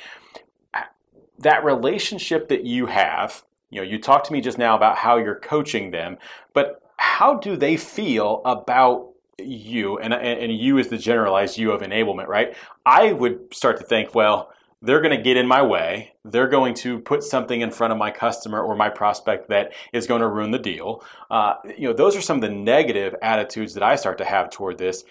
That 1.39 1.65
relationship 1.65 2.47
that 2.47 2.63
you 2.63 2.85
have, 2.85 3.43
you 3.69 3.81
know, 3.81 3.87
you 3.87 3.99
talked 3.99 4.27
to 4.27 4.33
me 4.33 4.39
just 4.39 4.57
now 4.57 4.77
about 4.77 4.95
how 4.95 5.17
you're 5.17 5.39
coaching 5.39 5.91
them, 5.91 6.17
but 6.53 6.81
how 6.95 7.35
do 7.35 7.57
they 7.57 7.75
feel 7.75 8.41
about 8.45 9.09
you 9.39 10.00
and, 10.00 10.13
and 10.13 10.51
you 10.51 10.77
is 10.77 10.88
the 10.88 10.98
generalized 10.98 11.58
you 11.58 11.72
of 11.72 11.82
enablement, 11.82 12.27
right? 12.27 12.56
I 12.86 13.13
would 13.13 13.53
start 13.53 13.77
to 13.77 13.84
think, 13.84 14.15
well, 14.15 14.51
they're 14.82 15.01
going 15.01 15.15
to 15.15 15.22
get 15.22 15.38
in 15.38 15.48
my 15.48 15.62
way. 15.62 16.13
They're 16.24 16.48
going 16.48 16.74
to 16.75 17.00
put 17.00 17.24
something 17.24 17.62
in 17.62 17.72
front 17.72 17.94
of 17.94 17.98
my 17.98 18.12
customer 18.12 18.62
or 18.62 18.75
my 18.75 18.89
prospect 18.89 19.50
that 19.50 19.74
is 19.91 20.06
going 20.06 20.22
to 20.22 20.27
ruin 20.27 20.51
the 20.51 20.60
deal. 20.60 21.03
Uh, 21.32 21.56
you 21.77 21.88
know, 21.88 21.94
those 21.94 22.15
are 22.15 22.22
some 22.22 22.38
of 22.38 22.41
the 22.41 22.50
negative 22.50 23.15
attitudes 23.22 23.74
that 23.74 23.84
I 23.84 23.96
start 23.96 24.20
to 24.20 24.25
have 24.25 24.50
toward 24.50 24.77
this. 24.77 25.03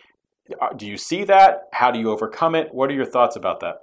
Uh, 0.61 0.73
do 0.73 0.87
you 0.87 0.97
see 0.97 1.25
that? 1.25 1.69
How 1.73 1.91
do 1.91 1.99
you 1.99 2.11
overcome 2.11 2.55
it? 2.55 2.73
What 2.73 2.91
are 2.91 2.95
your 2.95 3.07
thoughts 3.07 3.35
about 3.35 3.61
that? 3.61 3.83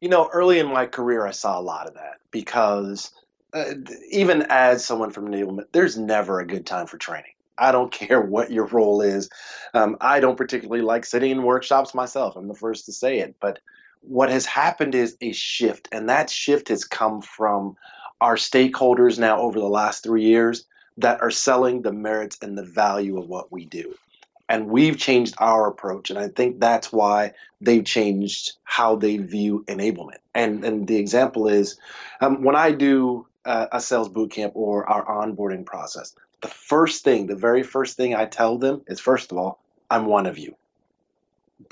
You 0.00 0.08
know, 0.08 0.28
early 0.32 0.58
in 0.58 0.66
my 0.66 0.86
career, 0.86 1.26
I 1.26 1.30
saw 1.30 1.58
a 1.58 1.62
lot 1.62 1.86
of 1.86 1.94
that 1.94 2.18
because 2.30 3.12
uh, 3.54 3.74
even 4.10 4.46
as 4.50 4.84
someone 4.84 5.10
from 5.10 5.28
enablement, 5.28 5.66
there's 5.72 5.96
never 5.96 6.40
a 6.40 6.46
good 6.46 6.66
time 6.66 6.86
for 6.86 6.98
training. 6.98 7.31
I 7.58 7.72
don't 7.72 7.92
care 7.92 8.20
what 8.20 8.50
your 8.50 8.66
role 8.66 9.02
is. 9.02 9.28
Um, 9.74 9.96
I 10.00 10.20
don't 10.20 10.36
particularly 10.36 10.82
like 10.82 11.04
sitting 11.04 11.30
in 11.30 11.42
workshops 11.42 11.94
myself. 11.94 12.36
I'm 12.36 12.48
the 12.48 12.54
first 12.54 12.86
to 12.86 12.92
say 12.92 13.18
it. 13.18 13.36
But 13.40 13.58
what 14.00 14.30
has 14.30 14.46
happened 14.46 14.94
is 14.94 15.16
a 15.20 15.32
shift, 15.32 15.88
and 15.92 16.08
that 16.08 16.28
shift 16.28 16.68
has 16.68 16.84
come 16.84 17.22
from 17.22 17.76
our 18.20 18.36
stakeholders 18.36 19.18
now 19.18 19.40
over 19.40 19.58
the 19.58 19.68
last 19.68 20.02
three 20.02 20.24
years 20.24 20.64
that 20.98 21.22
are 21.22 21.30
selling 21.30 21.82
the 21.82 21.92
merits 21.92 22.38
and 22.42 22.56
the 22.56 22.64
value 22.64 23.18
of 23.18 23.28
what 23.28 23.50
we 23.50 23.64
do. 23.64 23.94
And 24.48 24.68
we've 24.68 24.98
changed 24.98 25.34
our 25.38 25.68
approach, 25.68 26.10
and 26.10 26.18
I 26.18 26.28
think 26.28 26.60
that's 26.60 26.92
why 26.92 27.32
they've 27.60 27.84
changed 27.84 28.52
how 28.64 28.96
they 28.96 29.16
view 29.16 29.64
enablement. 29.66 30.18
And 30.34 30.64
and 30.64 30.86
the 30.86 30.96
example 30.96 31.48
is 31.48 31.78
um, 32.20 32.42
when 32.42 32.56
I 32.56 32.72
do 32.72 33.26
uh, 33.44 33.66
a 33.72 33.80
sales 33.80 34.08
boot 34.08 34.32
camp 34.32 34.52
or 34.54 34.88
our 34.88 35.04
onboarding 35.04 35.64
process 35.64 36.14
the 36.42 36.48
first 36.48 37.04
thing, 37.04 37.26
the 37.26 37.36
very 37.36 37.62
first 37.62 37.96
thing 37.96 38.14
I 38.14 38.26
tell 38.26 38.58
them 38.58 38.82
is 38.86 39.00
first 39.00 39.32
of 39.32 39.38
all, 39.38 39.60
I'm 39.90 40.06
one 40.06 40.26
of 40.26 40.38
you. 40.38 40.56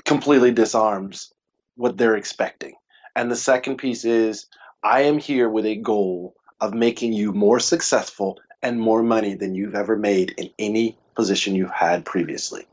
Completely 0.05 0.51
disarms 0.51 1.33
what 1.75 1.97
they're 1.97 2.15
expecting. 2.15 2.75
And 3.15 3.29
the 3.29 3.35
second 3.35 3.77
piece 3.77 4.05
is 4.05 4.47
I 4.83 5.01
am 5.03 5.17
here 5.17 5.49
with 5.49 5.65
a 5.65 5.75
goal 5.75 6.35
of 6.59 6.73
making 6.73 7.13
you 7.13 7.33
more 7.33 7.59
successful 7.59 8.39
and 8.61 8.79
more 8.79 9.03
money 9.03 9.35
than 9.35 9.55
you've 9.55 9.75
ever 9.75 9.97
made 9.97 10.31
in 10.37 10.49
any 10.57 10.97
position 11.15 11.55
you've 11.55 11.71
had 11.71 12.05
previously. 12.05 12.65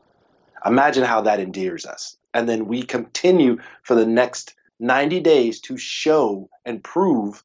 Imagine 0.65 1.03
how 1.03 1.21
that 1.21 1.39
endears 1.39 1.85
us. 1.85 2.17
And 2.33 2.47
then 2.47 2.67
we 2.67 2.83
continue 2.83 3.57
for 3.83 3.95
the 3.95 4.05
next 4.05 4.55
90 4.79 5.19
days 5.21 5.59
to 5.61 5.77
show 5.77 6.49
and 6.65 6.83
prove 6.83 7.43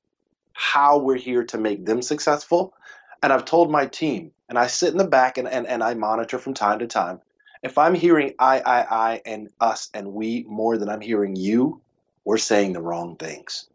how 0.52 0.98
we're 0.98 1.16
here 1.16 1.44
to 1.44 1.58
make 1.58 1.84
them 1.84 2.02
successful. 2.02 2.74
And 3.22 3.32
I've 3.32 3.44
told 3.44 3.70
my 3.70 3.86
team 3.86 4.32
and 4.48 4.58
I 4.58 4.66
sit 4.66 4.92
in 4.92 4.98
the 4.98 5.06
back 5.06 5.38
and, 5.38 5.48
and, 5.48 5.66
and 5.66 5.82
I 5.82 5.94
monitor 5.94 6.38
from 6.38 6.54
time 6.54 6.80
to 6.80 6.86
time. 6.86 7.20
If 7.62 7.78
I'm 7.78 7.94
hearing 7.94 8.34
I, 8.38 8.60
I, 8.60 8.80
I, 8.82 9.22
and 9.24 9.48
us 9.60 9.90
and 9.94 10.12
we 10.12 10.44
more 10.48 10.76
than 10.76 10.88
I'm 10.88 11.00
hearing 11.00 11.34
you, 11.34 11.80
we're 12.24 12.38
saying 12.38 12.72
the 12.72 12.82
wrong 12.82 13.16
things. 13.16 13.66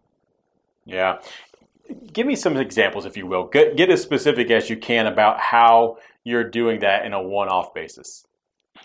Yeah. 0.86 1.20
Give 2.14 2.28
me 2.28 2.36
some 2.36 2.56
examples, 2.58 3.06
if 3.06 3.18
you 3.18 3.26
will. 3.26 3.46
Get, 3.46 3.76
get 3.76 3.90
as 3.90 4.02
specific 4.02 4.52
as 4.52 4.70
you 4.70 4.78
can 4.78 5.08
about 5.08 5.40
how 5.40 5.98
you're 6.24 6.44
doing 6.44 6.82
that 6.82 7.06
in 7.06 7.14
a 7.14 7.22
one 7.22 7.50
off 7.50 7.74
basis. 7.74 8.26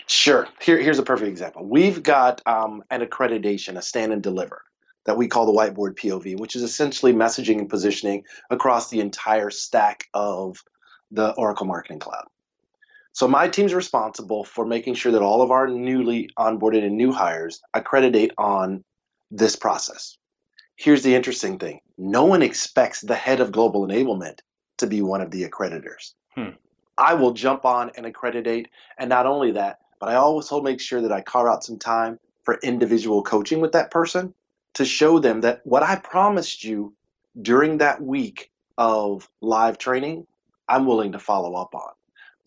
Sure. 0.07 0.47
Here, 0.61 0.77
here's 0.79 0.99
a 0.99 1.03
perfect 1.03 1.29
example. 1.29 1.65
We've 1.65 2.01
got 2.01 2.41
um, 2.45 2.83
an 2.89 3.01
accreditation, 3.01 3.77
a 3.77 3.81
stand 3.81 4.11
and 4.11 4.21
deliver, 4.21 4.63
that 5.05 5.17
we 5.17 5.27
call 5.27 5.45
the 5.45 5.51
whiteboard 5.51 5.95
POV, 5.95 6.37
which 6.39 6.55
is 6.55 6.63
essentially 6.63 7.13
messaging 7.13 7.59
and 7.59 7.69
positioning 7.69 8.23
across 8.49 8.89
the 8.89 8.99
entire 8.99 9.49
stack 9.49 10.07
of 10.13 10.63
the 11.11 11.31
Oracle 11.33 11.65
Marketing 11.65 11.99
Cloud. 11.99 12.25
So 13.13 13.27
my 13.27 13.47
team's 13.47 13.73
responsible 13.73 14.43
for 14.43 14.65
making 14.65 14.95
sure 14.95 15.13
that 15.13 15.21
all 15.21 15.41
of 15.41 15.51
our 15.51 15.67
newly 15.67 16.29
onboarded 16.37 16.83
and 16.83 16.97
new 16.97 17.13
hires 17.13 17.61
accreditate 17.73 18.31
on 18.37 18.83
this 19.31 19.55
process. 19.55 20.17
Here's 20.75 21.03
the 21.03 21.15
interesting 21.15 21.57
thing. 21.57 21.79
No 21.97 22.25
one 22.25 22.41
expects 22.41 22.99
the 22.99 23.15
head 23.15 23.39
of 23.39 23.53
global 23.53 23.87
enablement 23.87 24.39
to 24.79 24.87
be 24.87 25.01
one 25.01 25.21
of 25.21 25.31
the 25.31 25.47
accreditors. 25.47 26.13
Hmm. 26.33 26.55
I 26.97 27.13
will 27.13 27.31
jump 27.31 27.63
on 27.63 27.91
and 27.95 28.05
accreditate. 28.05 28.67
And 28.97 29.09
not 29.09 29.25
only 29.25 29.51
that, 29.51 29.79
but 29.99 30.09
I 30.09 30.15
always 30.15 30.51
will 30.51 30.61
make 30.61 30.81
sure 30.81 31.01
that 31.01 31.11
I 31.11 31.21
carve 31.21 31.47
out 31.47 31.63
some 31.63 31.79
time 31.79 32.19
for 32.43 32.59
individual 32.61 33.23
coaching 33.23 33.61
with 33.61 33.71
that 33.71 33.91
person 33.91 34.33
to 34.75 34.85
show 34.85 35.19
them 35.19 35.41
that 35.41 35.61
what 35.63 35.83
I 35.83 35.95
promised 35.95 36.63
you 36.63 36.93
during 37.41 37.79
that 37.79 38.01
week 38.01 38.51
of 38.77 39.29
live 39.41 39.77
training 39.77 40.27
I'm 40.67 40.85
willing 40.85 41.11
to 41.11 41.19
follow 41.19 41.55
up 41.55 41.75
on. 41.75 41.91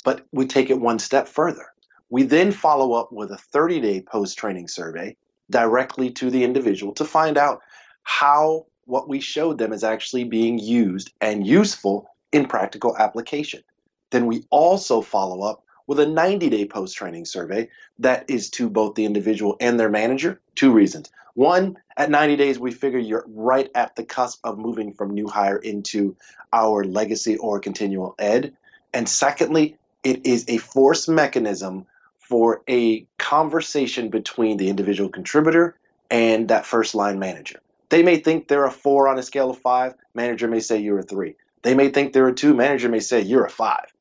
But 0.04 0.26
we 0.32 0.46
take 0.46 0.70
it 0.70 0.80
one 0.80 0.98
step 0.98 1.28
further. 1.28 1.66
We 2.10 2.22
then 2.22 2.52
follow 2.52 2.94
up 2.94 3.12
with 3.12 3.30
a 3.30 3.38
30 3.38 3.80
day 3.80 4.00
post 4.00 4.38
training 4.38 4.68
survey 4.68 5.16
directly 5.50 6.10
to 6.12 6.30
the 6.30 6.44
individual 6.44 6.92
to 6.94 7.04
find 7.04 7.38
out 7.38 7.60
how 8.02 8.66
what 8.84 9.08
we 9.08 9.20
showed 9.20 9.58
them 9.58 9.72
is 9.72 9.84
actually 9.84 10.24
being 10.24 10.58
used 10.58 11.12
and 11.20 11.46
useful 11.46 12.08
in 12.32 12.46
practical 12.46 12.96
application. 12.96 13.62
Then 14.10 14.26
we 14.26 14.44
also 14.50 15.02
follow 15.02 15.42
up 15.42 15.62
with 15.88 15.98
a 15.98 16.06
90 16.06 16.50
day 16.50 16.64
post 16.66 16.96
training 16.96 17.24
survey 17.24 17.68
that 17.98 18.26
is 18.28 18.50
to 18.50 18.70
both 18.70 18.94
the 18.94 19.06
individual 19.06 19.56
and 19.58 19.80
their 19.80 19.88
manager. 19.88 20.38
Two 20.54 20.70
reasons. 20.70 21.10
One, 21.34 21.78
at 21.96 22.10
90 22.10 22.36
days, 22.36 22.58
we 22.58 22.70
figure 22.70 22.98
you're 22.98 23.24
right 23.26 23.70
at 23.74 23.96
the 23.96 24.04
cusp 24.04 24.40
of 24.44 24.58
moving 24.58 24.92
from 24.92 25.14
new 25.14 25.26
hire 25.26 25.56
into 25.56 26.16
our 26.52 26.84
legacy 26.84 27.36
or 27.36 27.58
continual 27.58 28.14
ed. 28.18 28.56
And 28.92 29.08
secondly, 29.08 29.76
it 30.04 30.26
is 30.26 30.44
a 30.48 30.58
force 30.58 31.08
mechanism 31.08 31.86
for 32.18 32.62
a 32.68 33.06
conversation 33.18 34.10
between 34.10 34.58
the 34.58 34.68
individual 34.68 35.08
contributor 35.08 35.76
and 36.10 36.48
that 36.48 36.66
first 36.66 36.94
line 36.94 37.18
manager. 37.18 37.60
They 37.88 38.02
may 38.02 38.18
think 38.18 38.48
they're 38.48 38.66
a 38.66 38.70
four 38.70 39.08
on 39.08 39.18
a 39.18 39.22
scale 39.22 39.50
of 39.50 39.58
five, 39.58 39.94
manager 40.14 40.48
may 40.48 40.60
say 40.60 40.78
you're 40.78 40.98
a 40.98 41.02
three. 41.02 41.36
They 41.62 41.74
may 41.74 41.88
think 41.88 42.12
they're 42.12 42.28
a 42.28 42.34
two, 42.34 42.54
manager 42.54 42.88
may 42.88 43.00
say 43.00 43.22
you're 43.22 43.46
a 43.46 43.50
five 43.50 43.92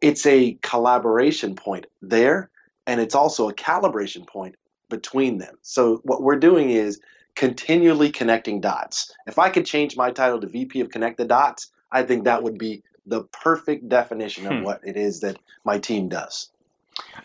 it's 0.00 0.26
a 0.26 0.58
collaboration 0.62 1.54
point 1.54 1.86
there, 2.02 2.50
and 2.86 3.00
it's 3.00 3.14
also 3.14 3.48
a 3.48 3.54
calibration 3.54 4.26
point 4.26 4.56
between 4.88 5.38
them. 5.38 5.56
So 5.62 6.00
what 6.04 6.22
we're 6.22 6.38
doing 6.38 6.70
is 6.70 7.00
continually 7.34 8.10
connecting 8.10 8.60
dots. 8.60 9.14
If 9.26 9.38
I 9.38 9.50
could 9.50 9.66
change 9.66 9.96
my 9.96 10.10
title 10.10 10.40
to 10.40 10.46
VP 10.46 10.80
of 10.80 10.90
Connect 10.90 11.18
the 11.18 11.24
Dots, 11.24 11.70
I 11.92 12.02
think 12.02 12.24
that 12.24 12.42
would 12.42 12.58
be 12.58 12.82
the 13.06 13.22
perfect 13.24 13.88
definition 13.88 14.46
of 14.46 14.58
hmm. 14.58 14.62
what 14.64 14.80
it 14.84 14.96
is 14.96 15.20
that 15.20 15.38
my 15.64 15.78
team 15.78 16.08
does. 16.08 16.50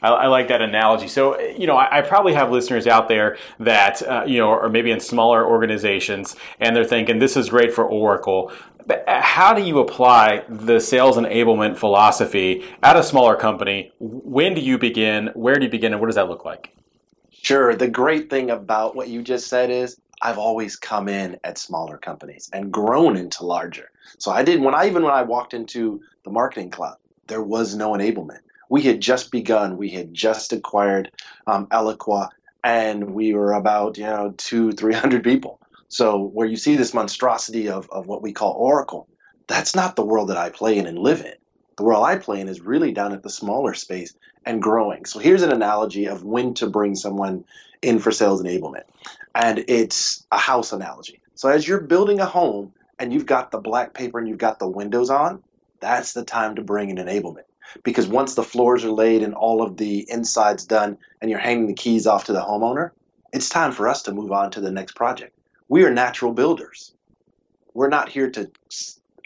I, 0.02 0.10
I, 0.10 0.28
like 0.28 0.48
that 0.50 0.62
analogy. 0.62 1.08
So, 1.08 1.40
you 1.40 1.66
know, 1.66 1.76
I, 1.76 2.00
I 2.00 2.02
probably 2.02 2.34
have 2.34 2.52
listeners 2.52 2.88
out 2.88 3.08
there 3.08 3.38
that, 3.60 4.02
uh, 4.08 4.24
you 4.26 4.38
know, 4.38 4.50
or 4.50 4.70
maybe 4.70 4.92
in 4.92 5.00
smaller 5.00 5.46
organizations, 5.46 6.36
and 6.60 6.76
they're 6.76 6.84
thinking 6.84 7.20
this 7.20 7.36
is 7.36 7.50
great 7.50 7.74
for 7.74 7.86
Oracle. 7.86 8.52
Uh, 8.90 9.22
how 9.22 9.54
do 9.54 9.62
you 9.62 9.80
apply 9.80 10.44
the 10.50 10.80
sales 10.80 11.18
enablement 11.18 11.78
philosophy 11.78 12.66
at 12.82 12.96
a 12.96 13.04
smaller 13.04 13.36
company? 13.36 13.92
When 14.00 14.54
do 14.54 14.62
you 14.62 14.78
begin? 14.78 15.32
Where 15.34 15.56
do 15.56 15.66
you 15.66 15.72
begin? 15.72 15.94
And 15.94 16.02
what 16.02 16.08
does 16.08 16.16
that 16.16 16.30
look 16.30 16.46
like? 16.46 16.76
Sure. 17.32 17.76
The 17.76 17.90
great 17.90 18.30
thing 18.30 18.50
about 18.50 18.96
what 18.96 19.10
you 19.10 19.22
just 19.22 19.48
said 19.48 19.70
is 19.70 20.00
I've 20.22 20.38
always 20.38 20.76
come 20.76 21.10
in 21.10 21.38
at 21.44 21.58
smaller 21.58 21.98
companies 21.98 22.50
and 22.54 22.72
grown 22.72 23.18
into 23.18 23.46
larger. 23.46 23.90
So 24.18 24.32
I 24.32 24.44
did 24.44 24.62
when 24.62 24.76
I 24.76 24.88
even 24.88 25.04
when 25.04 25.14
I 25.14 25.24
walked 25.24 25.54
into 25.54 26.02
the 26.24 26.32
marketing 26.32 26.70
cloud, 26.70 26.98
there 27.28 27.44
was 27.44 27.76
no 27.76 27.92
enablement 27.92 28.40
we 28.74 28.82
had 28.82 29.02
just 29.02 29.30
begun. 29.30 29.78
We 29.78 29.90
had 29.90 30.16
just 30.16 30.52
acquired 30.52 31.12
um, 31.46 31.68
Eloqua, 31.68 32.30
and 32.64 33.14
we 33.14 33.36
were 33.36 33.54
about 33.54 34.00
you 34.00 34.06
know 34.06 34.34
two, 34.36 34.72
three 34.72 34.96
hundred 34.96 35.24
people. 35.24 35.60
So 35.94 36.18
where 36.18 36.48
you 36.48 36.58
see 36.58 36.76
this 36.76 36.96
monstrosity 36.96 37.70
of, 37.70 37.88
of 37.92 38.08
what 38.08 38.24
we 38.24 38.34
call 38.34 38.54
Oracle, 38.54 39.08
that's 39.46 39.76
not 39.76 39.96
the 39.96 40.04
world 40.04 40.30
that 40.30 40.38
I 40.38 40.50
play 40.50 40.80
in 40.80 40.88
and 40.88 40.98
live 40.98 41.22
in. 41.22 41.36
The 41.78 41.84
world 41.84 42.04
I 42.04 42.18
play 42.18 42.42
in 42.42 42.48
is 42.48 42.62
really 42.62 42.94
down 42.94 43.14
at 43.14 43.22
the 43.22 43.30
smaller 43.30 43.76
space 43.76 44.16
and 44.44 44.60
growing. 44.60 45.06
So 45.06 45.20
here's 45.20 45.44
an 45.44 45.52
analogy 45.52 46.08
of 46.08 46.24
when 46.24 46.56
to 46.56 46.68
bring 46.68 46.96
someone 46.96 47.46
in 47.84 48.00
for 48.00 48.10
sales 48.10 48.42
enablement. 48.42 48.86
And 49.36 49.66
it's 49.68 50.26
a 50.32 50.40
house 50.40 50.74
analogy. 50.74 51.22
So 51.36 51.50
as 51.50 51.68
you're 51.68 51.82
building 51.82 52.20
a 52.20 52.26
home 52.26 52.74
and 52.98 53.14
you've 53.14 53.28
got 53.28 53.52
the 53.52 53.60
black 53.60 53.94
paper 53.94 54.18
and 54.18 54.28
you've 54.28 54.40
got 54.40 54.58
the 54.58 54.68
windows 54.68 55.12
on, 55.12 55.44
that's 55.80 56.14
the 56.14 56.26
time 56.26 56.56
to 56.56 56.64
bring 56.64 56.90
in 56.90 56.98
enablement 56.98 57.46
because 57.84 58.08
once 58.08 58.34
the 58.34 58.42
floors 58.42 58.84
are 58.84 58.92
laid 58.92 59.22
and 59.22 59.36
all 59.36 59.62
of 59.62 59.78
the 59.78 60.10
insides 60.10 60.66
done 60.66 60.98
and 61.22 61.30
you're 61.30 61.40
hanging 61.40 61.68
the 61.68 61.76
keys 61.76 62.08
off 62.08 62.26
to 62.26 62.34
the 62.34 62.42
homeowner, 62.42 62.90
it's 63.32 63.50
time 63.50 63.72
for 63.72 63.88
us 63.88 64.02
to 64.04 64.12
move 64.12 64.32
on 64.32 64.50
to 64.50 64.60
the 64.60 64.72
next 64.72 64.96
project. 64.96 65.38
We 65.74 65.84
are 65.86 65.90
natural 65.90 66.34
builders. 66.34 66.94
We're 67.74 67.90
not 67.90 68.08
here 68.08 68.30
to 68.30 68.52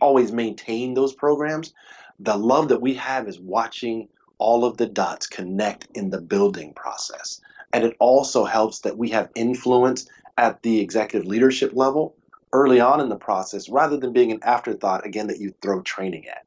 always 0.02 0.32
maintain 0.32 0.94
those 0.94 1.12
programs. 1.12 1.74
The 2.22 2.38
love 2.38 2.70
that 2.70 2.82
we 2.82 2.94
have 2.94 3.28
is 3.28 3.38
watching 3.38 4.08
all 4.38 4.64
of 4.64 4.78
the 4.78 4.86
dots 4.86 5.28
connect 5.28 5.90
in 5.94 6.10
the 6.10 6.22
building 6.22 6.72
process. 6.74 7.42
And 7.74 7.84
it 7.84 7.98
also 8.00 8.46
helps 8.46 8.80
that 8.80 8.98
we 8.98 9.10
have 9.10 9.30
influence 9.36 10.08
at 10.38 10.64
the 10.64 10.80
executive 10.80 11.28
leadership 11.28 11.74
level 11.74 12.16
early 12.54 12.80
on 12.80 13.02
in 13.02 13.10
the 13.10 13.18
process 13.18 13.68
rather 13.68 13.98
than 13.98 14.14
being 14.14 14.32
an 14.32 14.40
afterthought, 14.42 15.06
again, 15.06 15.28
that 15.28 15.42
you 15.42 15.54
throw 15.62 15.82
training 15.82 16.30
at 16.30 16.46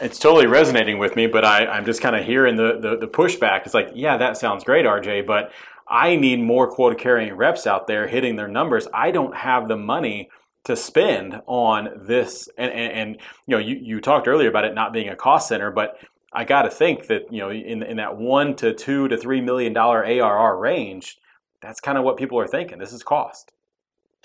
it's 0.00 0.18
totally 0.18 0.46
resonating 0.46 0.98
with 0.98 1.16
me, 1.16 1.26
but 1.26 1.44
I, 1.44 1.66
I'm 1.66 1.84
just 1.84 2.00
kind 2.02 2.14
of 2.14 2.24
hearing 2.24 2.56
the, 2.56 2.78
the, 2.78 2.98
the 2.98 3.06
pushback. 3.06 3.62
It's 3.64 3.74
like, 3.74 3.90
yeah, 3.94 4.18
that 4.18 4.36
sounds 4.36 4.64
great, 4.64 4.84
RJ, 4.84 5.26
but 5.26 5.52
I 5.88 6.16
need 6.16 6.40
more 6.40 6.68
quota 6.68 6.96
carrying 6.96 7.34
reps 7.34 7.66
out 7.66 7.86
there 7.86 8.06
hitting 8.06 8.36
their 8.36 8.48
numbers. 8.48 8.88
I 8.92 9.10
don't 9.10 9.34
have 9.34 9.68
the 9.68 9.76
money 9.76 10.30
to 10.64 10.76
spend 10.76 11.40
on 11.46 11.90
this. 12.06 12.48
And, 12.58 12.72
and, 12.72 12.92
and 12.92 13.16
you 13.46 13.56
know, 13.56 13.58
you, 13.58 13.76
you 13.76 14.00
talked 14.00 14.26
earlier 14.26 14.48
about 14.48 14.64
it 14.64 14.74
not 14.74 14.92
being 14.92 15.08
a 15.08 15.16
cost 15.16 15.48
center, 15.48 15.70
but 15.70 15.98
I 16.32 16.44
got 16.44 16.62
to 16.62 16.70
think 16.70 17.06
that, 17.06 17.32
you 17.32 17.38
know, 17.38 17.50
in, 17.50 17.82
in 17.82 17.98
that 17.98 18.16
one 18.16 18.56
to 18.56 18.74
two 18.74 19.08
to 19.08 19.16
three 19.16 19.40
million 19.40 19.72
dollar 19.72 20.04
ARR 20.04 20.58
range, 20.58 21.18
that's 21.62 21.80
kind 21.80 21.96
of 21.96 22.04
what 22.04 22.16
people 22.16 22.38
are 22.38 22.48
thinking. 22.48 22.78
This 22.78 22.92
is 22.92 23.02
cost. 23.02 23.52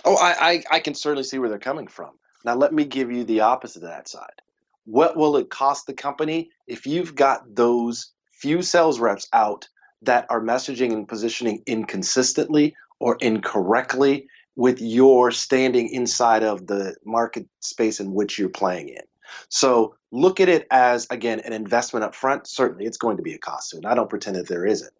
Oh, 0.03 0.15
I, 0.15 0.49
I, 0.49 0.63
I 0.71 0.79
can 0.79 0.95
certainly 0.95 1.23
see 1.23 1.37
where 1.37 1.49
they're 1.49 1.59
coming 1.59 1.87
from. 1.87 2.11
Now, 2.43 2.55
let 2.55 2.73
me 2.73 2.85
give 2.85 3.11
you 3.11 3.23
the 3.23 3.41
opposite 3.41 3.83
of 3.83 3.89
that 3.89 4.07
side 4.07 4.41
what 4.85 5.15
will 5.15 5.37
it 5.37 5.49
cost 5.49 5.87
the 5.87 5.93
company 5.93 6.49
if 6.67 6.85
you've 6.85 7.15
got 7.15 7.55
those 7.55 8.11
few 8.31 8.61
sales 8.61 8.99
reps 8.99 9.27
out 9.33 9.67
that 10.03 10.25
are 10.29 10.41
messaging 10.41 10.93
and 10.93 11.07
positioning 11.07 11.63
inconsistently 11.65 12.75
or 12.99 13.17
incorrectly 13.21 14.27
with 14.55 14.81
your 14.81 15.31
standing 15.31 15.89
inside 15.89 16.43
of 16.43 16.67
the 16.67 16.95
market 17.05 17.47
space 17.59 17.99
in 17.99 18.13
which 18.13 18.37
you're 18.37 18.49
playing 18.49 18.89
in. 18.89 19.01
So 19.49 19.95
look 20.11 20.39
at 20.39 20.49
it 20.49 20.67
as 20.69 21.07
again 21.09 21.39
an 21.39 21.53
investment 21.53 22.03
up 22.03 22.15
front. 22.15 22.47
Certainly 22.47 22.85
it's 22.85 22.97
going 22.97 23.17
to 23.17 23.23
be 23.23 23.33
a 23.33 23.39
cost 23.39 23.69
soon. 23.69 23.85
I 23.85 23.95
don't 23.95 24.09
pretend 24.09 24.35
that 24.35 24.47
there 24.47 24.65
isn't. 24.65 24.93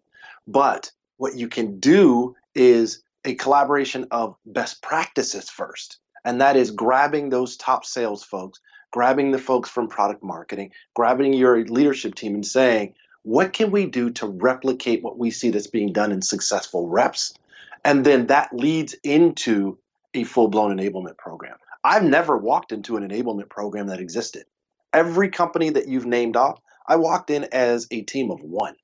But 0.46 0.90
what 1.18 1.36
you 1.36 1.48
can 1.48 1.78
do 1.78 2.34
is 2.54 3.02
a 3.24 3.34
collaboration 3.34 4.06
of 4.10 4.36
best 4.46 4.82
practices 4.82 5.50
first. 5.50 5.98
And 6.24 6.40
that 6.40 6.56
is 6.56 6.68
mm-hmm. 6.68 6.76
grabbing 6.76 7.28
those 7.28 7.56
top 7.56 7.84
sales 7.84 8.24
folks 8.24 8.60
grabbing 8.92 9.30
the 9.32 9.38
folks 9.38 9.68
from 9.68 9.88
product 9.88 10.22
marketing, 10.22 10.70
grabbing 10.94 11.32
your 11.32 11.64
leadership 11.64 12.14
team 12.14 12.34
and 12.34 12.46
saying, 12.46 12.94
what 13.22 13.52
can 13.52 13.70
we 13.70 13.86
do 13.86 14.10
to 14.10 14.26
replicate 14.26 15.02
what 15.02 15.18
we 15.18 15.30
see 15.30 15.50
that's 15.50 15.66
being 15.66 15.92
done 15.92 16.12
in 16.12 16.22
successful 16.22 16.88
reps? 16.88 17.34
And 17.84 18.04
then 18.04 18.26
that 18.28 18.52
leads 18.52 18.94
into 19.02 19.78
a 20.14 20.24
full 20.24 20.48
blown 20.48 20.76
enablement 20.76 21.16
program. 21.16 21.56
I've 21.84 22.04
never 22.04 22.36
walked 22.36 22.72
into 22.72 22.96
an 22.96 23.08
enablement 23.08 23.48
program 23.48 23.88
that 23.88 24.00
existed. 24.00 24.44
Every 24.92 25.30
company 25.30 25.70
that 25.70 25.88
you've 25.88 26.06
named 26.06 26.36
off, 26.36 26.60
I 26.86 26.96
walked 26.96 27.30
in 27.30 27.44
as 27.52 27.86
a 27.90 28.02
team 28.02 28.30
of 28.30 28.42
one. 28.42 28.76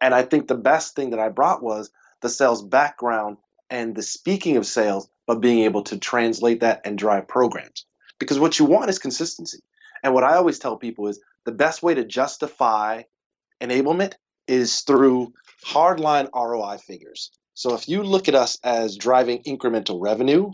And 0.00 0.14
I 0.14 0.22
think 0.22 0.46
the 0.46 0.54
best 0.54 0.94
thing 0.94 1.10
that 1.10 1.20
I 1.20 1.28
brought 1.28 1.62
was 1.62 1.90
the 2.20 2.28
sales 2.28 2.62
background 2.62 3.38
and 3.70 3.94
the 3.94 4.02
speaking 4.02 4.56
of 4.56 4.66
sales, 4.66 5.08
but 5.26 5.40
being 5.40 5.64
able 5.64 5.82
to 5.84 5.98
translate 5.98 6.60
that 6.60 6.82
and 6.84 6.98
drive 6.98 7.28
programs 7.28 7.86
because 8.18 8.38
what 8.38 8.58
you 8.58 8.64
want 8.64 8.90
is 8.90 8.98
consistency. 8.98 9.60
And 10.02 10.14
what 10.14 10.24
I 10.24 10.36
always 10.36 10.58
tell 10.58 10.76
people 10.76 11.08
is 11.08 11.20
the 11.44 11.52
best 11.52 11.82
way 11.82 11.94
to 11.94 12.04
justify 12.04 13.02
enablement 13.60 14.14
is 14.46 14.80
through 14.80 15.32
hardline 15.66 16.28
ROI 16.34 16.78
figures. 16.78 17.30
So 17.54 17.74
if 17.74 17.88
you 17.88 18.02
look 18.02 18.28
at 18.28 18.34
us 18.34 18.58
as 18.62 18.96
driving 18.96 19.42
incremental 19.44 20.00
revenue 20.00 20.52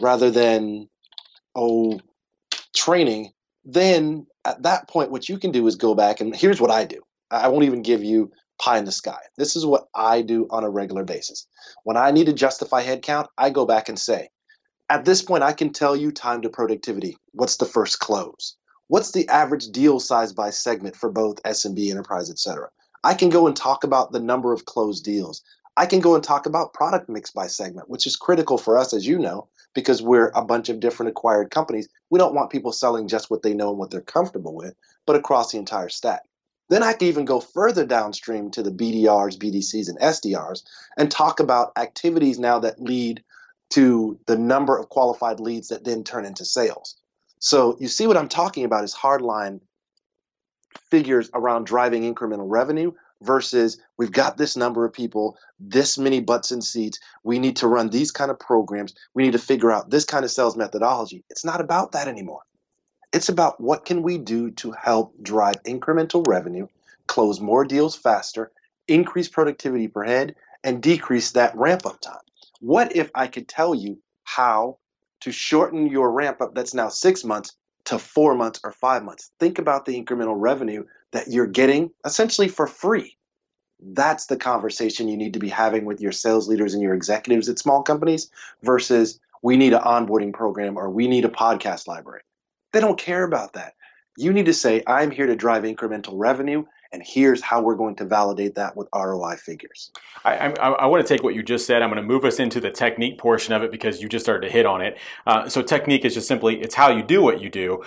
rather 0.00 0.30
than 0.30 0.88
oh 1.54 2.00
training, 2.74 3.32
then 3.64 4.26
at 4.44 4.62
that 4.62 4.88
point 4.88 5.10
what 5.10 5.28
you 5.28 5.38
can 5.38 5.50
do 5.50 5.66
is 5.66 5.76
go 5.76 5.94
back 5.94 6.20
and 6.20 6.34
here's 6.34 6.60
what 6.60 6.70
I 6.70 6.84
do. 6.84 7.00
I 7.30 7.48
won't 7.48 7.64
even 7.64 7.82
give 7.82 8.02
you 8.02 8.30
pie 8.58 8.78
in 8.78 8.84
the 8.84 8.92
sky. 8.92 9.20
This 9.36 9.56
is 9.56 9.66
what 9.66 9.88
I 9.94 10.22
do 10.22 10.46
on 10.50 10.64
a 10.64 10.70
regular 10.70 11.04
basis. 11.04 11.46
When 11.84 11.96
I 11.96 12.10
need 12.10 12.26
to 12.26 12.32
justify 12.32 12.84
headcount, 12.84 13.26
I 13.36 13.50
go 13.50 13.66
back 13.66 13.88
and 13.88 13.98
say, 13.98 14.30
at 14.90 15.04
this 15.04 15.22
point, 15.22 15.42
I 15.42 15.52
can 15.52 15.72
tell 15.72 15.94
you 15.94 16.12
time 16.12 16.42
to 16.42 16.48
productivity. 16.48 17.18
What's 17.32 17.58
the 17.58 17.66
first 17.66 17.98
close? 17.98 18.56
What's 18.88 19.12
the 19.12 19.28
average 19.28 19.66
deal 19.66 20.00
size 20.00 20.32
by 20.32 20.48
segment 20.48 20.96
for 20.96 21.10
both 21.10 21.42
SMB, 21.42 21.90
enterprise, 21.90 22.30
etc.? 22.30 22.70
I 23.04 23.12
can 23.12 23.28
go 23.28 23.46
and 23.46 23.54
talk 23.54 23.84
about 23.84 24.12
the 24.12 24.20
number 24.20 24.52
of 24.52 24.64
closed 24.64 25.04
deals. 25.04 25.42
I 25.76 25.84
can 25.84 26.00
go 26.00 26.14
and 26.14 26.24
talk 26.24 26.46
about 26.46 26.72
product 26.72 27.08
mix 27.08 27.30
by 27.30 27.48
segment, 27.48 27.90
which 27.90 28.06
is 28.06 28.16
critical 28.16 28.56
for 28.56 28.78
us, 28.78 28.94
as 28.94 29.06
you 29.06 29.18
know, 29.18 29.48
because 29.74 30.02
we're 30.02 30.32
a 30.34 30.42
bunch 30.42 30.70
of 30.70 30.80
different 30.80 31.10
acquired 31.10 31.50
companies. 31.50 31.88
We 32.08 32.18
don't 32.18 32.34
want 32.34 32.50
people 32.50 32.72
selling 32.72 33.08
just 33.08 33.30
what 33.30 33.42
they 33.42 33.54
know 33.54 33.68
and 33.68 33.78
what 33.78 33.90
they're 33.90 34.00
comfortable 34.00 34.54
with, 34.54 34.74
but 35.06 35.16
across 35.16 35.52
the 35.52 35.58
entire 35.58 35.90
stack. 35.90 36.22
Then 36.70 36.82
I 36.82 36.94
can 36.94 37.08
even 37.08 37.26
go 37.26 37.40
further 37.40 37.86
downstream 37.86 38.50
to 38.52 38.62
the 38.62 38.72
BDRs, 38.72 39.36
BDCs, 39.36 39.88
and 39.88 39.98
SDRs 39.98 40.62
and 40.96 41.10
talk 41.10 41.40
about 41.40 41.72
activities 41.76 42.38
now 42.38 42.58
that 42.60 42.80
lead 42.80 43.22
to 43.70 44.18
the 44.26 44.38
number 44.38 44.78
of 44.78 44.88
qualified 44.88 45.40
leads 45.40 45.68
that 45.68 45.84
then 45.84 46.04
turn 46.04 46.24
into 46.24 46.44
sales. 46.44 46.96
So 47.40 47.76
you 47.80 47.88
see 47.88 48.06
what 48.06 48.16
I'm 48.16 48.28
talking 48.28 48.64
about 48.64 48.84
is 48.84 48.94
hardline 48.94 49.60
figures 50.90 51.30
around 51.32 51.66
driving 51.66 52.02
incremental 52.02 52.46
revenue 52.48 52.92
versus 53.20 53.78
we've 53.96 54.12
got 54.12 54.36
this 54.36 54.56
number 54.56 54.84
of 54.84 54.92
people, 54.92 55.36
this 55.58 55.98
many 55.98 56.20
butts 56.20 56.50
and 56.50 56.62
seats. 56.62 57.00
We 57.22 57.38
need 57.38 57.56
to 57.56 57.68
run 57.68 57.88
these 57.88 58.12
kind 58.12 58.30
of 58.30 58.38
programs. 58.38 58.94
We 59.14 59.24
need 59.24 59.32
to 59.32 59.38
figure 59.38 59.72
out 59.72 59.90
this 59.90 60.04
kind 60.04 60.24
of 60.24 60.30
sales 60.30 60.56
methodology. 60.56 61.24
It's 61.30 61.44
not 61.44 61.60
about 61.60 61.92
that 61.92 62.08
anymore. 62.08 62.42
It's 63.12 63.28
about 63.28 63.60
what 63.60 63.84
can 63.84 64.02
we 64.02 64.18
do 64.18 64.50
to 64.52 64.72
help 64.72 65.14
drive 65.22 65.62
incremental 65.64 66.26
revenue, 66.26 66.68
close 67.06 67.40
more 67.40 67.64
deals 67.64 67.96
faster, 67.96 68.52
increase 68.86 69.28
productivity 69.28 69.88
per 69.88 70.04
head, 70.04 70.36
and 70.62 70.82
decrease 70.82 71.32
that 71.32 71.56
ramp 71.56 71.86
up 71.86 72.00
time. 72.00 72.18
What 72.60 72.94
if 72.94 73.10
I 73.14 73.28
could 73.28 73.48
tell 73.48 73.74
you 73.74 73.98
how 74.24 74.78
to 75.20 75.32
shorten 75.32 75.86
your 75.86 76.10
ramp 76.10 76.40
up 76.40 76.54
that's 76.54 76.74
now 76.74 76.88
six 76.88 77.24
months 77.24 77.56
to 77.84 77.98
four 77.98 78.34
months 78.34 78.60
or 78.64 78.72
five 78.72 79.04
months? 79.04 79.30
Think 79.40 79.58
about 79.58 79.84
the 79.84 80.00
incremental 80.02 80.34
revenue 80.36 80.84
that 81.12 81.28
you're 81.28 81.46
getting 81.46 81.90
essentially 82.04 82.48
for 82.48 82.66
free. 82.66 83.16
That's 83.80 84.26
the 84.26 84.36
conversation 84.36 85.08
you 85.08 85.16
need 85.16 85.34
to 85.34 85.38
be 85.38 85.48
having 85.48 85.84
with 85.84 86.00
your 86.00 86.12
sales 86.12 86.48
leaders 86.48 86.74
and 86.74 86.82
your 86.82 86.94
executives 86.94 87.48
at 87.48 87.58
small 87.58 87.82
companies 87.82 88.30
versus 88.62 89.20
we 89.42 89.56
need 89.56 89.72
an 89.72 89.82
onboarding 89.82 90.32
program 90.32 90.76
or 90.76 90.90
we 90.90 91.06
need 91.06 91.24
a 91.24 91.30
podcast 91.30 91.86
library. 91.86 92.22
They 92.72 92.80
don't 92.80 92.98
care 92.98 93.22
about 93.22 93.54
that. 93.54 93.74
You 94.16 94.32
need 94.32 94.46
to 94.46 94.54
say, 94.54 94.82
I'm 94.86 95.12
here 95.12 95.26
to 95.26 95.36
drive 95.36 95.62
incremental 95.62 96.14
revenue 96.14 96.64
and 96.92 97.02
here's 97.04 97.42
how 97.42 97.60
we're 97.60 97.74
going 97.74 97.94
to 97.96 98.04
validate 98.04 98.54
that 98.54 98.76
with 98.76 98.88
ROI 98.94 99.36
figures. 99.36 99.90
I, 100.24 100.48
I, 100.48 100.70
I, 100.70 100.86
want 100.86 101.06
to 101.06 101.14
take 101.14 101.22
what 101.22 101.34
you 101.34 101.42
just 101.42 101.66
said. 101.66 101.82
I'm 101.82 101.90
going 101.90 102.02
to 102.02 102.06
move 102.06 102.24
us 102.24 102.38
into 102.38 102.60
the 102.60 102.70
technique 102.70 103.18
portion 103.18 103.52
of 103.52 103.62
it 103.62 103.70
because 103.70 104.00
you 104.00 104.08
just 104.08 104.24
started 104.24 104.46
to 104.46 104.52
hit 104.52 104.66
on 104.66 104.80
it. 104.80 104.96
Uh, 105.26 105.48
so 105.48 105.62
technique 105.62 106.04
is 106.04 106.14
just 106.14 106.28
simply 106.28 106.60
it's 106.60 106.74
how 106.74 106.90
you 106.90 107.02
do 107.02 107.22
what 107.22 107.40
you 107.40 107.50
do. 107.50 107.82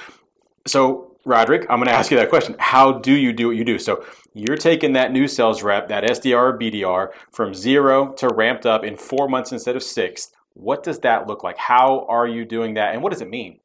So 0.68 1.16
Roderick, 1.26 1.64
I'm 1.70 1.78
going 1.78 1.88
to 1.88 1.94
ask 1.94 2.12
you 2.12 2.18
that 2.18 2.30
question. 2.30 2.56
How 2.60 2.94
do 2.94 3.14
you 3.14 3.34
do 3.34 3.48
what 3.48 3.56
you 3.56 3.64
do? 3.64 3.78
So 3.78 4.06
you're 4.34 4.58
taking 4.58 4.94
that 4.94 5.12
new 5.12 5.28
sales 5.28 5.62
rep, 5.62 5.88
that 5.90 6.04
SDR 6.04 6.54
or 6.54 6.58
BDR, 6.58 7.10
from 7.32 7.54
zero 7.54 8.14
to 8.14 8.28
ramped 8.30 8.66
up 8.66 8.84
in 8.84 8.98
four 8.98 9.28
months 9.28 9.52
instead 9.52 9.76
of 9.76 9.84
six. 9.84 10.32
What 10.54 10.84
does 10.84 11.00
that 11.00 11.28
look 11.28 11.44
like? 11.44 11.58
How 11.58 12.06
are 12.10 12.28
you 12.28 12.44
doing 12.46 12.74
that? 12.76 12.94
And 12.94 13.04
what 13.04 13.12
does 13.12 13.22
it 13.22 13.30
mean? 13.30 13.60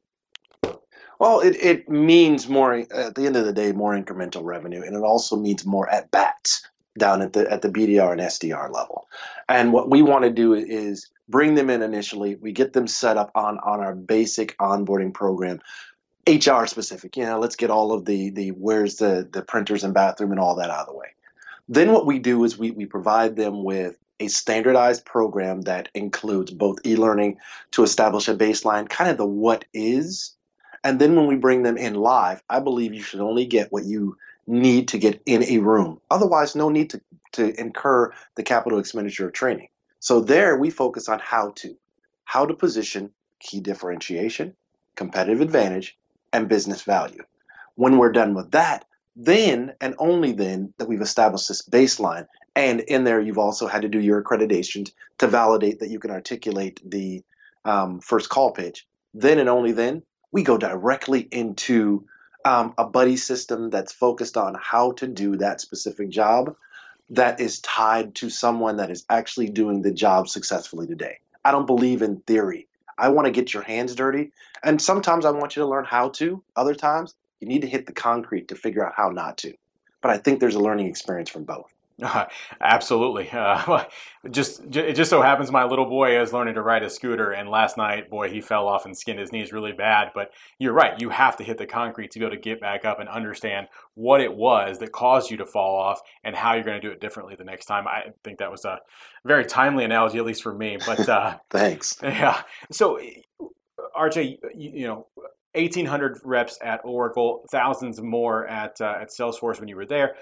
Well, 1.19 1.39
it, 1.39 1.55
it 1.55 1.89
means 1.89 2.47
more 2.47 2.73
at 2.73 3.15
the 3.15 3.25
end 3.25 3.35
of 3.35 3.45
the 3.45 3.53
day, 3.53 3.71
more 3.71 3.93
incremental 3.93 4.43
revenue, 4.43 4.83
and 4.83 4.95
it 4.95 5.03
also 5.03 5.35
means 5.35 5.65
more 5.65 5.89
at 5.89 6.11
bats 6.11 6.67
down 6.97 7.21
at 7.21 7.33
the 7.33 7.49
at 7.51 7.61
the 7.61 7.69
BDR 7.69 8.11
and 8.11 8.21
SDR 8.21 8.71
level. 8.73 9.07
And 9.47 9.73
what 9.73 9.89
we 9.89 10.01
want 10.01 10.23
to 10.25 10.29
do 10.29 10.53
is 10.53 11.09
bring 11.27 11.55
them 11.55 11.69
in 11.69 11.81
initially. 11.81 12.35
We 12.35 12.51
get 12.51 12.73
them 12.73 12.87
set 12.87 13.17
up 13.17 13.31
on 13.35 13.59
on 13.59 13.79
our 13.79 13.95
basic 13.95 14.57
onboarding 14.57 15.13
program, 15.13 15.61
HR 16.27 16.65
specific. 16.65 17.17
You 17.17 17.25
know, 17.25 17.39
let's 17.39 17.55
get 17.55 17.71
all 17.71 17.93
of 17.93 18.05
the 18.05 18.29
the 18.31 18.49
where's 18.49 18.97
the 18.97 19.27
the 19.31 19.41
printers 19.41 19.83
and 19.83 19.93
bathroom 19.93 20.31
and 20.31 20.39
all 20.39 20.55
that 20.55 20.69
out 20.69 20.81
of 20.81 20.87
the 20.87 20.97
way. 20.97 21.07
Then 21.69 21.91
what 21.91 22.05
we 22.05 22.19
do 22.19 22.43
is 22.43 22.57
we 22.57 22.71
we 22.71 22.85
provide 22.85 23.35
them 23.35 23.63
with 23.63 23.97
a 24.19 24.27
standardized 24.27 25.05
program 25.05 25.61
that 25.61 25.89
includes 25.93 26.51
both 26.51 26.79
e-learning 26.85 27.37
to 27.71 27.83
establish 27.83 28.27
a 28.27 28.35
baseline, 28.35 28.89
kind 28.89 29.11
of 29.11 29.17
the 29.17 29.25
what 29.25 29.63
is 29.73 30.36
and 30.83 30.99
then 30.99 31.15
when 31.15 31.27
we 31.27 31.35
bring 31.35 31.63
them 31.63 31.77
in 31.77 31.95
live, 31.95 32.41
I 32.49 32.59
believe 32.59 32.93
you 32.93 33.01
should 33.01 33.21
only 33.21 33.45
get 33.45 33.71
what 33.71 33.85
you 33.85 34.17
need 34.45 34.89
to 34.89 34.97
get 34.97 35.21
in 35.25 35.43
a 35.43 35.57
room. 35.59 35.99
Otherwise, 36.09 36.55
no 36.55 36.69
need 36.69 36.91
to, 36.91 37.01
to 37.33 37.59
incur 37.59 38.13
the 38.35 38.43
capital 38.43 38.79
expenditure 38.79 39.27
of 39.27 39.33
training. 39.33 39.67
So 39.99 40.21
there 40.21 40.57
we 40.57 40.69
focus 40.69 41.09
on 41.09 41.19
how 41.19 41.51
to, 41.57 41.75
how 42.23 42.45
to 42.45 42.53
position 42.53 43.11
key 43.39 43.59
differentiation, 43.59 44.55
competitive 44.95 45.41
advantage, 45.41 45.97
and 46.31 46.47
business 46.47 46.83
value. 46.83 47.23
When 47.75 47.97
we're 47.97 48.11
done 48.11 48.33
with 48.33 48.51
that, 48.51 48.85
then 49.15 49.73
and 49.81 49.95
only 49.97 50.31
then 50.31 50.73
that 50.77 50.87
we've 50.87 51.01
established 51.01 51.47
this 51.47 51.67
baseline. 51.67 52.27
And 52.55 52.81
in 52.81 53.03
there, 53.03 53.19
you've 53.19 53.37
also 53.37 53.67
had 53.67 53.83
to 53.83 53.89
do 53.89 53.99
your 53.99 54.23
accreditation 54.23 54.89
to 55.19 55.27
validate 55.27 55.79
that 55.79 55.89
you 55.89 55.99
can 55.99 56.11
articulate 56.11 56.79
the 56.83 57.23
um, 57.65 57.99
first 57.99 58.29
call 58.29 58.51
pitch. 58.51 58.87
Then 59.13 59.39
and 59.39 59.49
only 59.49 59.71
then 59.71 60.03
we 60.31 60.43
go 60.43 60.57
directly 60.57 61.21
into 61.21 62.05
um, 62.45 62.73
a 62.77 62.85
buddy 62.85 63.17
system 63.17 63.69
that's 63.69 63.91
focused 63.91 64.37
on 64.37 64.55
how 64.59 64.91
to 64.93 65.07
do 65.07 65.37
that 65.37 65.61
specific 65.61 66.09
job 66.09 66.55
that 67.11 67.39
is 67.39 67.59
tied 67.59 68.15
to 68.15 68.29
someone 68.29 68.77
that 68.77 68.91
is 68.91 69.05
actually 69.09 69.49
doing 69.49 69.81
the 69.81 69.91
job 69.91 70.27
successfully 70.27 70.87
today. 70.87 71.19
I 71.43 71.51
don't 71.51 71.65
believe 71.65 72.01
in 72.01 72.17
theory. 72.21 72.67
I 72.97 73.09
want 73.09 73.25
to 73.25 73.31
get 73.31 73.53
your 73.53 73.63
hands 73.63 73.95
dirty. 73.95 74.31
And 74.63 74.81
sometimes 74.81 75.25
I 75.25 75.31
want 75.31 75.55
you 75.55 75.61
to 75.61 75.67
learn 75.67 75.85
how 75.85 76.09
to. 76.09 76.43
Other 76.55 76.75
times, 76.75 77.13
you 77.39 77.47
need 77.47 77.61
to 77.61 77.67
hit 77.67 77.85
the 77.85 77.93
concrete 77.93 78.49
to 78.49 78.55
figure 78.55 78.85
out 78.85 78.93
how 78.95 79.09
not 79.09 79.37
to. 79.39 79.53
But 80.01 80.11
I 80.11 80.17
think 80.17 80.39
there's 80.39 80.55
a 80.55 80.59
learning 80.59 80.87
experience 80.87 81.29
from 81.29 81.43
both. 81.43 81.71
Uh, 82.01 82.25
absolutely. 82.61 83.29
Uh, 83.37 83.85
just 84.31 84.75
it 84.75 84.93
just 84.93 85.09
so 85.09 85.21
happens 85.21 85.51
my 85.51 85.63
little 85.63 85.85
boy 85.85 86.19
is 86.19 86.33
learning 86.33 86.55
to 86.55 86.61
ride 86.61 86.83
a 86.83 86.89
scooter, 86.89 87.31
and 87.31 87.49
last 87.49 87.77
night, 87.77 88.09
boy, 88.09 88.29
he 88.29 88.41
fell 88.41 88.67
off 88.67 88.85
and 88.85 88.97
skinned 88.97 89.19
his 89.19 89.31
knees 89.31 89.53
really 89.53 89.71
bad. 89.71 90.09
But 90.13 90.31
you're 90.59 90.73
right; 90.73 90.99
you 90.99 91.09
have 91.09 91.37
to 91.37 91.43
hit 91.43 91.57
the 91.57 91.65
concrete 91.65 92.11
to 92.11 92.19
be 92.19 92.25
able 92.25 92.35
to 92.35 92.41
get 92.41 92.59
back 92.59 92.83
up 92.83 92.99
and 92.99 93.07
understand 93.07 93.67
what 93.93 94.19
it 94.19 94.33
was 94.33 94.79
that 94.79 94.91
caused 94.91 95.29
you 95.29 95.37
to 95.37 95.45
fall 95.45 95.75
off 95.77 96.01
and 96.23 96.35
how 96.35 96.55
you're 96.55 96.63
going 96.63 96.81
to 96.81 96.85
do 96.85 96.91
it 96.91 96.99
differently 96.99 97.35
the 97.35 97.43
next 97.43 97.65
time. 97.65 97.87
I 97.87 98.11
think 98.23 98.39
that 98.39 98.51
was 98.51 98.65
a 98.65 98.79
very 99.23 99.45
timely 99.45 99.85
analogy, 99.85 100.17
at 100.17 100.25
least 100.25 100.43
for 100.43 100.53
me. 100.53 100.77
But 100.85 101.07
uh, 101.07 101.37
thanks. 101.49 101.97
Yeah. 102.03 102.41
So, 102.71 102.99
RJ, 103.97 104.39
you, 104.55 104.71
you 104.73 104.87
know. 104.87 105.07
1,800 105.53 106.19
reps 106.23 106.59
at 106.61 106.81
Oracle, 106.83 107.43
thousands 107.49 107.99
more 107.99 108.45
at 108.45 108.79
uh, 108.79 108.97
at 109.01 109.09
Salesforce 109.09 109.59
when 109.59 109.67
you 109.67 109.75
were 109.75 109.87
there 109.87 110.13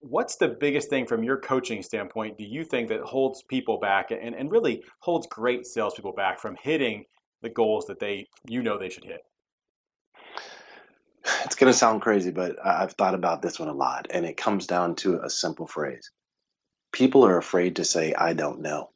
what's 0.00 0.36
the 0.36 0.48
biggest 0.48 0.88
thing 0.88 1.06
from 1.06 1.24
your 1.24 1.38
coaching 1.38 1.82
standpoint 1.82 2.38
do 2.38 2.44
you 2.44 2.64
think 2.64 2.88
that 2.88 3.00
holds 3.00 3.42
people 3.42 3.78
back 3.78 4.10
and, 4.10 4.34
and 4.34 4.50
really 4.50 4.82
holds 5.00 5.26
great 5.26 5.66
salespeople 5.66 6.12
back 6.12 6.38
from 6.38 6.56
hitting 6.62 7.04
the 7.42 7.50
goals 7.50 7.86
that 7.86 8.00
they 8.00 8.26
you 8.46 8.62
know 8.62 8.78
they 8.78 8.90
should 8.90 9.04
hit? 9.04 9.20
It's 11.44 11.56
going 11.56 11.70
to 11.70 11.78
sound 11.78 12.00
crazy, 12.00 12.30
but 12.30 12.56
I've 12.64 12.92
thought 12.92 13.14
about 13.14 13.42
this 13.42 13.58
one 13.58 13.68
a 13.68 13.74
lot, 13.74 14.06
and 14.10 14.24
it 14.24 14.36
comes 14.36 14.66
down 14.66 14.94
to 14.96 15.20
a 15.20 15.28
simple 15.28 15.66
phrase. 15.66 16.10
People 16.90 17.26
are 17.26 17.36
afraid 17.36 17.76
to 17.76 17.84
say, 17.84 18.14
I 18.14 18.32
don't 18.32 18.60
know. 18.60 18.90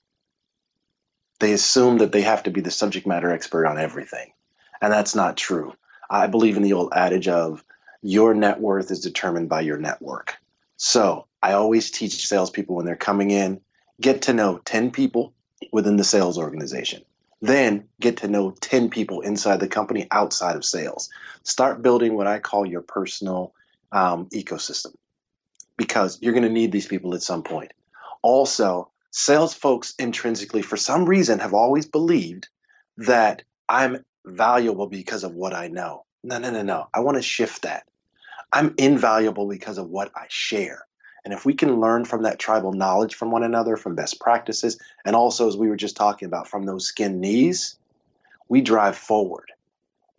They 1.41 1.53
assume 1.53 1.99
that 1.99 2.13
they 2.13 2.23
have 2.23 2.45
to 2.45 2.51
be 2.51 2.63
the 2.63 2.71
subject 2.71 3.07
matter 3.07 3.31
expert 3.31 3.67
on 3.67 3.79
everything, 3.79 4.33
and 4.81 4.93
that's 4.93 5.15
not 5.15 5.37
true. 5.37 5.75
I 6.09 6.27
believe 6.27 6.57
in 6.57 6.63
the 6.63 6.73
old 6.73 6.93
adage 6.95 7.29
of 7.29 7.63
your 8.01 8.35
net 8.35 8.61
worth 8.61 8.91
is 8.91 9.01
determined 9.01 9.49
by 9.49 9.61
your 9.61 9.79
network. 9.79 10.37
So 10.85 11.29
I 11.41 11.53
always 11.53 11.93
teach 11.93 12.27
salespeople 12.27 12.75
when 12.75 12.85
they're 12.85 12.97
coming 12.97 13.31
in, 13.31 13.61
get 14.01 14.23
to 14.23 14.33
know 14.33 14.59
10 14.59 14.91
people 14.91 15.33
within 15.71 15.97
the 15.97 16.03
sales 16.03 16.39
organization. 16.39 17.05
Then 17.41 17.85
get 18.01 18.17
to 18.19 18.29
know 18.29 18.51
10 18.51 18.91
people 18.91 19.21
inside 19.21 19.61
the 19.61 19.69
company 19.69 20.09
outside 20.11 20.57
of 20.57 20.65
sales. 20.65 21.09
Start 21.45 21.83
building 21.83 22.17
what 22.17 22.27
I 22.27 22.41
call 22.41 22.67
your 22.67 22.81
personal 22.81 23.55
um, 23.93 24.27
ecosystem 24.31 24.93
because 25.77 26.19
you're 26.21 26.33
going 26.33 26.43
to 26.43 26.49
need 26.49 26.73
these 26.73 26.89
people 26.89 27.15
at 27.15 27.23
some 27.23 27.45
point. 27.45 27.73
Also, 28.21 28.91
sales 29.13 29.55
folks 29.55 29.95
intrinsically, 30.01 30.63
for 30.63 30.77
some 30.77 31.05
reason, 31.05 31.39
have 31.39 31.55
always 31.55 31.87
believed 31.87 32.49
that 32.97 33.45
I'm 33.69 34.05
valuable 34.27 34.89
because 34.89 35.23
of 35.23 35.33
what 35.33 35.55
I 35.55 35.69
know. 35.69 36.07
No, 36.25 36.39
no, 36.39 36.51
no, 36.51 36.63
no. 36.63 36.89
I 36.93 37.01
want 37.01 37.19
to 37.19 37.23
shift 37.23 37.63
that. 37.63 37.87
I'm 38.53 38.75
invaluable 38.77 39.49
because 39.49 39.79
of 39.79 39.89
what 39.89 40.13
I 40.15 40.27
share. 40.29 40.87
And 41.25 41.33
if 41.33 41.45
we 41.45 41.55
can 41.55 41.81
learn 41.81 42.05
from 42.05 42.23
that 42.23 42.39
tribal 42.39 42.73
knowledge 42.73 43.15
from 43.15 43.31
one 43.31 43.45
another, 43.45 43.77
from 43.77 43.95
best 43.95 44.21
practices, 44.21 44.79
and 45.05 45.15
also, 45.15 45.49
as 45.49 45.57
we 45.57 45.69
were 45.69 45.77
just 45.77 45.97
talking 45.97 46.27
about, 46.27 46.49
from 46.49 46.65
those 46.65 46.87
skin 46.87 47.21
knees, 47.21 47.77
we 48.49 48.61
drive 48.61 48.97
forward. 48.97 49.53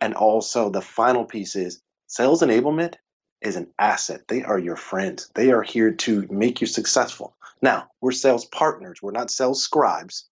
And 0.00 0.14
also, 0.14 0.70
the 0.70 0.80
final 0.80 1.24
piece 1.24 1.56
is 1.56 1.80
sales 2.06 2.42
enablement 2.42 2.94
is 3.40 3.56
an 3.56 3.68
asset. 3.78 4.26
They 4.26 4.42
are 4.42 4.58
your 4.58 4.76
friends, 4.76 5.30
they 5.34 5.52
are 5.52 5.62
here 5.62 5.92
to 5.92 6.26
make 6.30 6.60
you 6.60 6.66
successful. 6.66 7.36
Now, 7.60 7.90
we're 8.00 8.12
sales 8.12 8.46
partners, 8.46 9.00
we're 9.02 9.12
not 9.12 9.30
sales 9.30 9.62
scribes. 9.62 10.26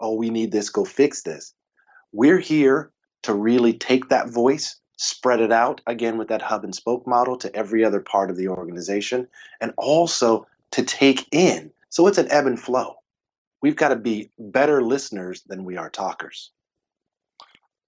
Oh, 0.00 0.14
we 0.14 0.30
need 0.30 0.52
this, 0.52 0.70
go 0.70 0.84
fix 0.84 1.22
this. 1.22 1.52
We're 2.12 2.38
here 2.38 2.92
to 3.22 3.34
really 3.34 3.74
take 3.74 4.08
that 4.08 4.28
voice 4.28 4.76
spread 4.96 5.40
it 5.40 5.52
out 5.52 5.80
again 5.86 6.18
with 6.18 6.28
that 6.28 6.42
hub 6.42 6.64
and 6.64 6.74
spoke 6.74 7.06
model 7.06 7.36
to 7.38 7.54
every 7.54 7.84
other 7.84 8.00
part 8.00 8.30
of 8.30 8.36
the 8.36 8.48
organization, 8.48 9.28
and 9.60 9.72
also 9.76 10.46
to 10.72 10.82
take 10.82 11.26
in. 11.32 11.70
So 11.90 12.06
it's 12.06 12.18
an 12.18 12.30
ebb 12.30 12.46
and 12.46 12.58
flow. 12.58 12.96
We've 13.60 13.76
got 13.76 13.88
to 13.88 13.96
be 13.96 14.30
better 14.38 14.82
listeners 14.82 15.42
than 15.42 15.64
we 15.64 15.76
are 15.76 15.90
talkers. 15.90 16.50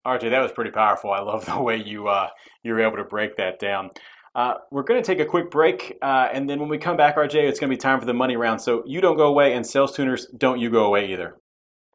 RJ, 0.06 0.30
that 0.30 0.40
was 0.40 0.52
pretty 0.52 0.70
powerful. 0.70 1.10
I 1.10 1.20
love 1.20 1.46
the 1.46 1.60
way 1.60 1.76
you 1.76 2.08
uh, 2.08 2.28
you 2.62 2.72
were 2.72 2.80
able 2.80 2.96
to 2.96 3.04
break 3.04 3.36
that 3.36 3.58
down. 3.58 3.90
Uh, 4.34 4.54
we're 4.72 4.82
going 4.82 5.00
to 5.00 5.06
take 5.06 5.20
a 5.20 5.24
quick 5.24 5.48
break, 5.48 5.96
uh, 6.02 6.28
and 6.32 6.50
then 6.50 6.58
when 6.58 6.68
we 6.68 6.76
come 6.76 6.96
back, 6.96 7.16
RJ, 7.16 7.34
it's 7.48 7.60
going 7.60 7.70
to 7.70 7.76
be 7.76 7.80
time 7.80 8.00
for 8.00 8.06
the 8.06 8.14
money 8.14 8.36
round. 8.36 8.60
So 8.60 8.82
you 8.84 9.00
don't 9.00 9.16
go 9.16 9.26
away, 9.26 9.54
and 9.54 9.64
sales 9.64 9.94
tuners, 9.94 10.26
don't 10.36 10.58
you 10.58 10.70
go 10.70 10.86
away 10.86 11.12
either. 11.12 11.36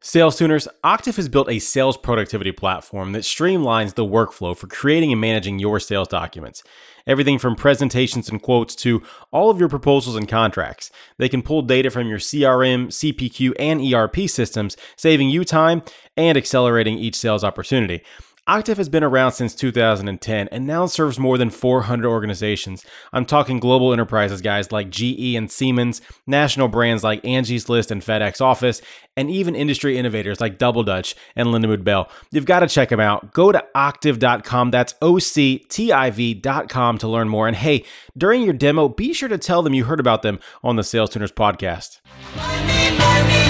Sales 0.02 0.38
Tuners, 0.38 0.66
Octiv 0.82 1.16
has 1.16 1.28
built 1.28 1.50
a 1.50 1.58
sales 1.58 1.98
productivity 1.98 2.52
platform 2.52 3.12
that 3.12 3.22
streamlines 3.22 3.94
the 3.94 4.04
workflow 4.04 4.56
for 4.56 4.66
creating 4.66 5.12
and 5.12 5.20
managing 5.20 5.58
your 5.58 5.78
sales 5.78 6.08
documents. 6.08 6.62
Everything 7.06 7.38
from 7.38 7.54
presentations 7.54 8.30
and 8.30 8.40
quotes 8.40 8.74
to 8.76 9.02
all 9.30 9.50
of 9.50 9.60
your 9.60 9.68
proposals 9.68 10.16
and 10.16 10.26
contracts. 10.26 10.90
They 11.18 11.28
can 11.28 11.42
pull 11.42 11.60
data 11.60 11.90
from 11.90 12.08
your 12.08 12.18
CRM, 12.18 12.86
CPQ, 12.86 13.52
and 13.58 13.82
ERP 13.82 14.26
systems, 14.26 14.74
saving 14.96 15.28
you 15.28 15.44
time 15.44 15.82
and 16.16 16.38
accelerating 16.38 16.96
each 16.96 17.16
sales 17.16 17.44
opportunity. 17.44 18.02
Octiv 18.48 18.78
has 18.78 18.88
been 18.88 19.04
around 19.04 19.32
since 19.32 19.54
2010 19.54 20.48
and 20.48 20.66
now 20.66 20.86
serves 20.86 21.18
more 21.18 21.38
than 21.38 21.50
400 21.50 22.08
organizations. 22.08 22.84
I'm 23.12 23.24
talking 23.24 23.60
global 23.60 23.92
enterprises, 23.92 24.40
guys 24.40 24.72
like 24.72 24.90
GE 24.90 25.34
and 25.34 25.50
Siemens, 25.50 26.00
national 26.26 26.68
brands 26.68 27.04
like 27.04 27.24
Angie's 27.24 27.68
List 27.68 27.90
and 27.90 28.02
FedEx 28.02 28.40
Office, 28.40 28.82
and 29.16 29.30
even 29.30 29.54
industry 29.54 29.98
innovators 29.98 30.40
like 30.40 30.58
DoubleDutch 30.58 31.14
and 31.36 31.48
Lindenwood 31.48 31.84
Bell. 31.84 32.10
You've 32.32 32.46
got 32.46 32.60
to 32.60 32.66
check 32.66 32.88
them 32.88 33.00
out. 33.00 33.32
Go 33.32 33.52
to 33.52 33.64
octiv.com. 33.76 34.70
That's 34.70 34.94
O 35.02 35.18
C 35.18 35.58
T 35.68 35.92
I 35.92 36.10
V.com 36.10 36.98
to 36.98 37.08
learn 37.08 37.28
more. 37.28 37.46
And 37.46 37.56
hey, 37.56 37.84
during 38.16 38.42
your 38.42 38.54
demo, 38.54 38.88
be 38.88 39.12
sure 39.12 39.28
to 39.28 39.38
tell 39.38 39.62
them 39.62 39.74
you 39.74 39.84
heard 39.84 40.00
about 40.00 40.22
them 40.22 40.40
on 40.64 40.76
the 40.76 40.84
Sales 40.84 41.10
Tuners 41.10 41.32
podcast. 41.32 42.00
Money, 42.36 42.98
money, 42.98 43.49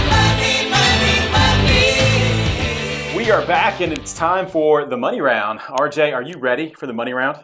we 3.31 3.37
are 3.37 3.47
back 3.47 3.81
and 3.81 3.93
it's 3.93 4.13
time 4.13 4.45
for 4.45 4.87
the 4.87 4.97
money 4.97 5.21
round. 5.21 5.61
RJ, 5.61 6.13
are 6.13 6.21
you 6.21 6.37
ready 6.39 6.75
for 6.77 6.89
the 6.89 6.93
money 6.93 7.13
round? 7.13 7.39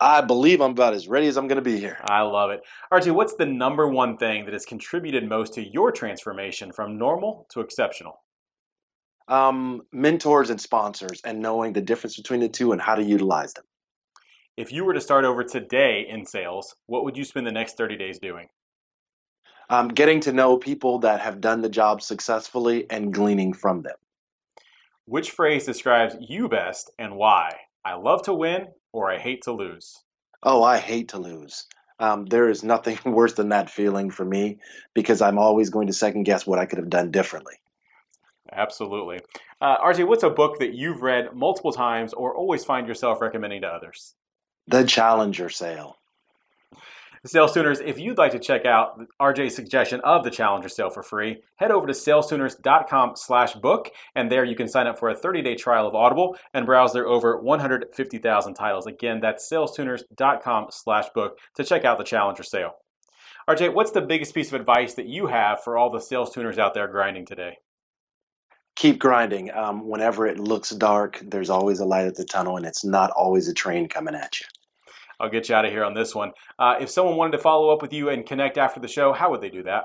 I 0.00 0.22
believe 0.22 0.62
I'm 0.62 0.70
about 0.70 0.94
as 0.94 1.06
ready 1.06 1.26
as 1.26 1.36
I'm 1.36 1.48
going 1.48 1.62
to 1.62 1.70
be 1.70 1.78
here. 1.78 1.98
I 2.04 2.22
love 2.22 2.50
it. 2.50 2.62
RJ, 2.90 3.12
what's 3.12 3.34
the 3.34 3.44
number 3.44 3.86
one 3.86 4.16
thing 4.16 4.46
that 4.46 4.54
has 4.54 4.64
contributed 4.64 5.28
most 5.28 5.52
to 5.52 5.68
your 5.70 5.92
transformation 5.92 6.72
from 6.72 6.96
normal 6.96 7.46
to 7.50 7.60
exceptional? 7.60 8.22
Um, 9.28 9.82
mentors 9.92 10.48
and 10.48 10.58
sponsors 10.58 11.20
and 11.26 11.42
knowing 11.42 11.74
the 11.74 11.82
difference 11.82 12.16
between 12.16 12.40
the 12.40 12.48
two 12.48 12.72
and 12.72 12.80
how 12.80 12.94
to 12.94 13.02
utilize 13.02 13.52
them. 13.52 13.64
If 14.56 14.72
you 14.72 14.82
were 14.82 14.94
to 14.94 15.00
start 15.02 15.26
over 15.26 15.44
today 15.44 16.06
in 16.08 16.24
sales, 16.24 16.74
what 16.86 17.04
would 17.04 17.18
you 17.18 17.24
spend 17.24 17.46
the 17.46 17.52
next 17.52 17.76
30 17.76 17.98
days 17.98 18.18
doing? 18.18 18.48
Um, 19.68 19.88
getting 19.88 20.20
to 20.20 20.32
know 20.32 20.56
people 20.56 21.00
that 21.00 21.20
have 21.20 21.42
done 21.42 21.60
the 21.60 21.68
job 21.68 22.00
successfully 22.00 22.86
and 22.88 23.12
gleaning 23.12 23.52
from 23.52 23.82
them. 23.82 23.96
Which 25.12 25.32
phrase 25.32 25.66
describes 25.66 26.16
you 26.26 26.48
best 26.48 26.90
and 26.98 27.16
why? 27.16 27.50
I 27.84 27.96
love 27.96 28.22
to 28.22 28.32
win 28.32 28.68
or 28.94 29.12
I 29.12 29.18
hate 29.18 29.42
to 29.42 29.52
lose. 29.52 30.04
Oh, 30.42 30.62
I 30.62 30.78
hate 30.78 31.08
to 31.08 31.18
lose. 31.18 31.66
Um, 32.00 32.24
there 32.24 32.48
is 32.48 32.64
nothing 32.64 32.98
worse 33.04 33.34
than 33.34 33.50
that 33.50 33.68
feeling 33.68 34.10
for 34.10 34.24
me 34.24 34.56
because 34.94 35.20
I'm 35.20 35.36
always 35.36 35.68
going 35.68 35.88
to 35.88 35.92
second 35.92 36.22
guess 36.22 36.46
what 36.46 36.58
I 36.58 36.64
could 36.64 36.78
have 36.78 36.88
done 36.88 37.10
differently. 37.10 37.56
Absolutely. 38.50 39.20
Uh, 39.60 39.76
RJ, 39.84 40.08
what's 40.08 40.22
a 40.22 40.30
book 40.30 40.60
that 40.60 40.72
you've 40.72 41.02
read 41.02 41.36
multiple 41.36 41.72
times 41.72 42.14
or 42.14 42.34
always 42.34 42.64
find 42.64 42.88
yourself 42.88 43.20
recommending 43.20 43.60
to 43.60 43.68
others? 43.68 44.14
The 44.68 44.84
Challenger 44.84 45.50
Sale. 45.50 45.98
Sales 47.24 47.52
Tuners, 47.52 47.78
if 47.78 48.00
you'd 48.00 48.18
like 48.18 48.32
to 48.32 48.38
check 48.40 48.66
out 48.66 49.00
RJ's 49.20 49.54
suggestion 49.54 50.00
of 50.00 50.24
the 50.24 50.30
Challenger 50.30 50.68
sale 50.68 50.90
for 50.90 51.04
free, 51.04 51.40
head 51.54 51.70
over 51.70 51.86
to 51.86 51.92
salestuners.com 51.92 53.12
slash 53.14 53.54
book, 53.54 53.90
and 54.16 54.30
there 54.30 54.44
you 54.44 54.56
can 54.56 54.66
sign 54.66 54.88
up 54.88 54.98
for 54.98 55.08
a 55.08 55.14
30-day 55.14 55.54
trial 55.54 55.86
of 55.86 55.94
Audible 55.94 56.36
and 56.52 56.66
browse 56.66 56.92
their 56.92 57.06
over 57.06 57.40
150,000 57.40 58.54
titles. 58.54 58.88
Again, 58.88 59.20
that's 59.20 59.48
salestuners.com 59.48 60.66
slash 60.72 61.10
book 61.14 61.38
to 61.54 61.62
check 61.62 61.84
out 61.84 61.98
the 61.98 62.04
Challenger 62.04 62.42
sale. 62.42 62.72
RJ, 63.48 63.72
what's 63.72 63.92
the 63.92 64.00
biggest 64.00 64.34
piece 64.34 64.48
of 64.48 64.60
advice 64.60 64.94
that 64.94 65.06
you 65.06 65.28
have 65.28 65.62
for 65.62 65.76
all 65.76 65.90
the 65.90 66.00
sales 66.00 66.34
tuners 66.34 66.58
out 66.58 66.74
there 66.74 66.88
grinding 66.88 67.24
today? 67.24 67.58
Keep 68.74 68.98
grinding. 68.98 69.52
Um, 69.52 69.88
whenever 69.88 70.26
it 70.26 70.40
looks 70.40 70.70
dark, 70.70 71.20
there's 71.24 71.50
always 71.50 71.78
a 71.78 71.84
light 71.84 72.06
at 72.06 72.16
the 72.16 72.24
tunnel, 72.24 72.56
and 72.56 72.66
it's 72.66 72.84
not 72.84 73.12
always 73.12 73.46
a 73.46 73.54
train 73.54 73.86
coming 73.86 74.16
at 74.16 74.40
you. 74.40 74.46
I'll 75.22 75.30
get 75.30 75.48
you 75.48 75.54
out 75.54 75.64
of 75.64 75.70
here 75.70 75.84
on 75.84 75.94
this 75.94 76.14
one. 76.16 76.32
Uh, 76.58 76.74
if 76.80 76.90
someone 76.90 77.16
wanted 77.16 77.32
to 77.32 77.38
follow 77.38 77.70
up 77.70 77.80
with 77.80 77.92
you 77.92 78.08
and 78.08 78.26
connect 78.26 78.58
after 78.58 78.80
the 78.80 78.88
show, 78.88 79.12
how 79.12 79.30
would 79.30 79.40
they 79.40 79.50
do 79.50 79.62
that? 79.62 79.84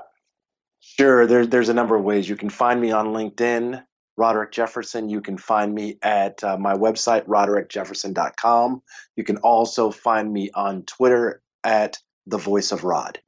Sure. 0.80 1.26
There, 1.28 1.46
there's 1.46 1.68
a 1.68 1.74
number 1.74 1.94
of 1.94 2.02
ways. 2.02 2.28
You 2.28 2.36
can 2.36 2.50
find 2.50 2.80
me 2.80 2.90
on 2.90 3.08
LinkedIn, 3.08 3.80
Roderick 4.16 4.50
Jefferson. 4.50 5.08
You 5.08 5.20
can 5.20 5.38
find 5.38 5.72
me 5.72 5.98
at 6.02 6.42
uh, 6.42 6.58
my 6.58 6.74
website, 6.74 7.24
roderickjefferson.com. 7.26 8.82
You 9.14 9.24
can 9.24 9.36
also 9.38 9.92
find 9.92 10.32
me 10.32 10.50
on 10.54 10.82
Twitter 10.82 11.40
at 11.62 11.98
the 12.26 12.38
Voice 12.38 12.72
of 12.72 12.82
Rod. 12.82 13.20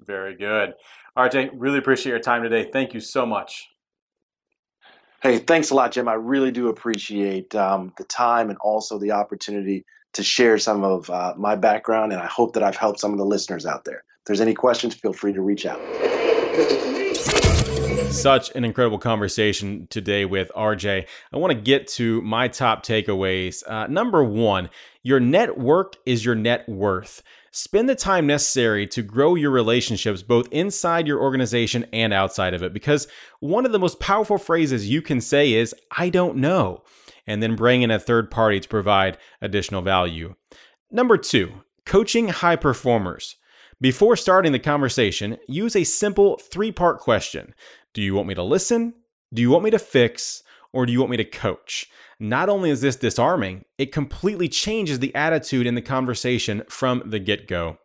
Very 0.00 0.36
good. 0.36 0.72
RJ, 1.18 1.50
really 1.52 1.78
appreciate 1.78 2.12
your 2.12 2.20
time 2.20 2.42
today. 2.42 2.70
Thank 2.72 2.94
you 2.94 3.00
so 3.00 3.26
much. 3.26 3.68
Hey, 5.22 5.36
thanks 5.38 5.68
a 5.68 5.74
lot, 5.74 5.92
Jim. 5.92 6.08
I 6.08 6.14
really 6.14 6.50
do 6.50 6.68
appreciate 6.68 7.54
um, 7.54 7.92
the 7.98 8.04
time 8.04 8.48
and 8.48 8.58
also 8.58 8.98
the 8.98 9.10
opportunity 9.10 9.84
to 10.14 10.22
share 10.22 10.58
some 10.58 10.84
of 10.84 11.08
uh, 11.10 11.34
my 11.36 11.56
background, 11.56 12.12
and 12.12 12.20
I 12.20 12.26
hope 12.26 12.54
that 12.54 12.62
I've 12.62 12.76
helped 12.76 13.00
some 13.00 13.12
of 13.12 13.18
the 13.18 13.24
listeners 13.24 13.66
out 13.66 13.84
there. 13.84 14.04
If 14.20 14.26
there's 14.26 14.40
any 14.40 14.54
questions, 14.54 14.94
feel 14.94 15.12
free 15.12 15.32
to 15.32 15.40
reach 15.40 15.66
out. 15.66 15.80
Such 18.10 18.50
an 18.56 18.64
incredible 18.64 18.98
conversation 18.98 19.86
today 19.88 20.24
with 20.24 20.50
RJ. 20.56 21.06
I 21.32 21.36
want 21.36 21.52
to 21.52 21.60
get 21.60 21.86
to 21.88 22.20
my 22.22 22.48
top 22.48 22.84
takeaways. 22.84 23.62
Uh, 23.66 23.86
number 23.86 24.24
one, 24.24 24.68
your 25.02 25.20
network 25.20 25.94
is 26.04 26.24
your 26.24 26.34
net 26.34 26.68
worth. 26.68 27.22
Spend 27.52 27.88
the 27.88 27.94
time 27.94 28.26
necessary 28.26 28.86
to 28.88 29.02
grow 29.02 29.36
your 29.36 29.50
relationships 29.50 30.22
both 30.22 30.48
inside 30.52 31.06
your 31.06 31.20
organization 31.20 31.86
and 31.92 32.12
outside 32.12 32.52
of 32.52 32.62
it 32.62 32.72
because 32.72 33.08
one 33.40 33.64
of 33.64 33.72
the 33.72 33.78
most 33.78 34.00
powerful 34.00 34.38
phrases 34.38 34.88
you 34.88 35.02
can 35.02 35.20
say 35.20 35.52
is, 35.52 35.74
I 35.96 36.10
don't 36.10 36.36
know 36.36 36.82
and 37.30 37.40
then 37.40 37.54
bring 37.54 37.82
in 37.82 37.92
a 37.92 37.98
third 37.98 38.28
party 38.28 38.58
to 38.58 38.68
provide 38.68 39.16
additional 39.40 39.82
value. 39.82 40.34
Number 40.90 41.16
two, 41.16 41.62
coaching 41.86 42.28
high 42.28 42.56
performers. 42.56 43.36
Before 43.80 44.16
starting 44.16 44.50
the 44.50 44.58
conversation, 44.58 45.38
use 45.46 45.76
a 45.76 45.84
simple 45.84 46.38
three 46.38 46.72
part 46.72 46.98
question 46.98 47.54
Do 47.94 48.02
you 48.02 48.14
want 48.14 48.26
me 48.26 48.34
to 48.34 48.42
listen? 48.42 48.94
Do 49.32 49.40
you 49.40 49.50
want 49.50 49.62
me 49.62 49.70
to 49.70 49.78
fix? 49.78 50.42
Or 50.72 50.86
do 50.86 50.92
you 50.92 50.98
want 50.98 51.12
me 51.12 51.16
to 51.18 51.24
coach? 51.24 51.86
Not 52.18 52.48
only 52.48 52.70
is 52.70 52.80
this 52.80 52.96
disarming, 52.96 53.64
it 53.78 53.92
completely 53.92 54.48
changes 54.48 54.98
the 54.98 55.14
attitude 55.14 55.66
in 55.66 55.74
the 55.74 55.82
conversation 55.82 56.62
from 56.68 57.02
the 57.06 57.18
get 57.18 57.48
go. 57.48 57.78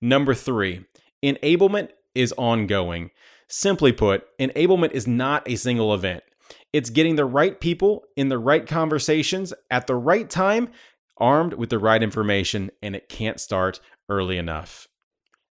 Number 0.00 0.34
three, 0.34 0.84
enablement 1.22 1.90
is 2.14 2.32
ongoing. 2.38 3.10
Simply 3.48 3.92
put, 3.92 4.24
enablement 4.38 4.92
is 4.92 5.06
not 5.06 5.48
a 5.48 5.56
single 5.56 5.92
event. 5.94 6.22
It's 6.72 6.90
getting 6.90 7.16
the 7.16 7.24
right 7.24 7.58
people 7.60 8.04
in 8.16 8.28
the 8.28 8.38
right 8.38 8.66
conversations 8.66 9.54
at 9.70 9.86
the 9.86 9.94
right 9.94 10.28
time, 10.28 10.70
armed 11.16 11.54
with 11.54 11.70
the 11.70 11.78
right 11.78 12.02
information, 12.02 12.70
and 12.82 12.94
it 12.94 13.08
can't 13.08 13.40
start 13.40 13.80
early 14.08 14.36
enough. 14.36 14.88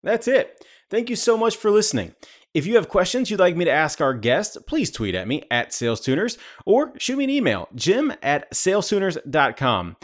That's 0.03 0.29
it. 0.29 0.65
Thank 0.91 1.11
you 1.11 1.17
so 1.17 1.37
much 1.37 1.57
for 1.57 1.71
listening. 1.71 2.15
If 2.55 2.65
you 2.65 2.77
have 2.77 2.89
questions 2.89 3.31
you'd 3.31 3.41
like 3.41 3.57
me 3.57 3.65
to 3.65 3.71
ask 3.71 4.01
our 4.01 4.15
guest, 4.15 4.59
please 4.67 4.91
tweet 4.91 5.15
at 5.15 5.29
me 5.29 5.43
at 5.51 5.71
SalesTuners 5.71 6.39
or 6.65 6.93
shoot 6.99 7.19
me 7.19 7.25
an 7.25 7.31
email, 7.31 7.69
jim 7.75 8.13
at 8.23 8.51
salestuners.com. 8.51 9.97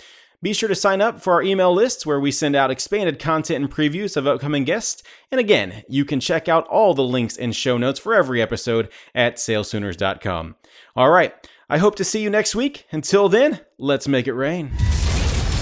Be 0.43 0.53
sure 0.53 0.69
to 0.69 0.75
sign 0.75 1.01
up 1.01 1.21
for 1.21 1.35
our 1.35 1.43
email 1.43 1.73
lists 1.73 2.05
where 2.05 2.19
we 2.19 2.33
send 2.33 2.57
out 2.57 2.73
expanded 2.73 3.21
content 3.21 3.65
and 3.65 3.73
previews 3.73 4.17
of 4.17 4.27
upcoming 4.27 4.65
guests. 4.65 5.05
And 5.31 5.39
again, 5.39 5.85
you 5.89 6.05
can 6.05 6.19
check 6.19 6.49
out 6.49 6.67
all 6.67 6.95
the 6.95 7.05
links 7.05 7.37
and 7.37 7.55
show 7.55 7.79
notes 7.79 8.01
for 8.01 8.13
every 8.13 8.43
episode 8.43 8.89
at 9.15 9.37
salestuners.com. 9.37 10.57
All 10.97 11.11
right, 11.11 11.33
I 11.71 11.79
hope 11.79 11.95
to 11.95 12.05
see 12.05 12.23
you 12.23 12.29
next 12.29 12.57
week. 12.57 12.87
Until 12.91 13.29
then, 13.29 13.61
let's 13.79 14.09
make 14.09 14.27
it 14.27 14.35
rain. 14.35 14.73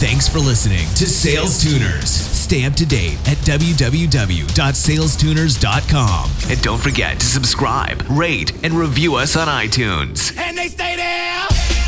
Thanks 0.00 0.26
for 0.26 0.38
listening 0.38 0.88
to 0.94 1.06
Sales 1.06 1.62
Tuners. 1.62 2.10
Stay 2.10 2.64
up 2.64 2.72
to 2.72 2.86
date 2.86 3.18
at 3.28 3.36
www.salestuners.com. 3.38 6.30
And 6.50 6.62
don't 6.62 6.80
forget 6.80 7.20
to 7.20 7.26
subscribe, 7.26 8.02
rate, 8.08 8.64
and 8.64 8.72
review 8.72 9.16
us 9.16 9.36
on 9.36 9.46
iTunes. 9.46 10.34
And 10.38 10.56
they 10.56 10.68
stay 10.68 10.96
there. 10.96 11.79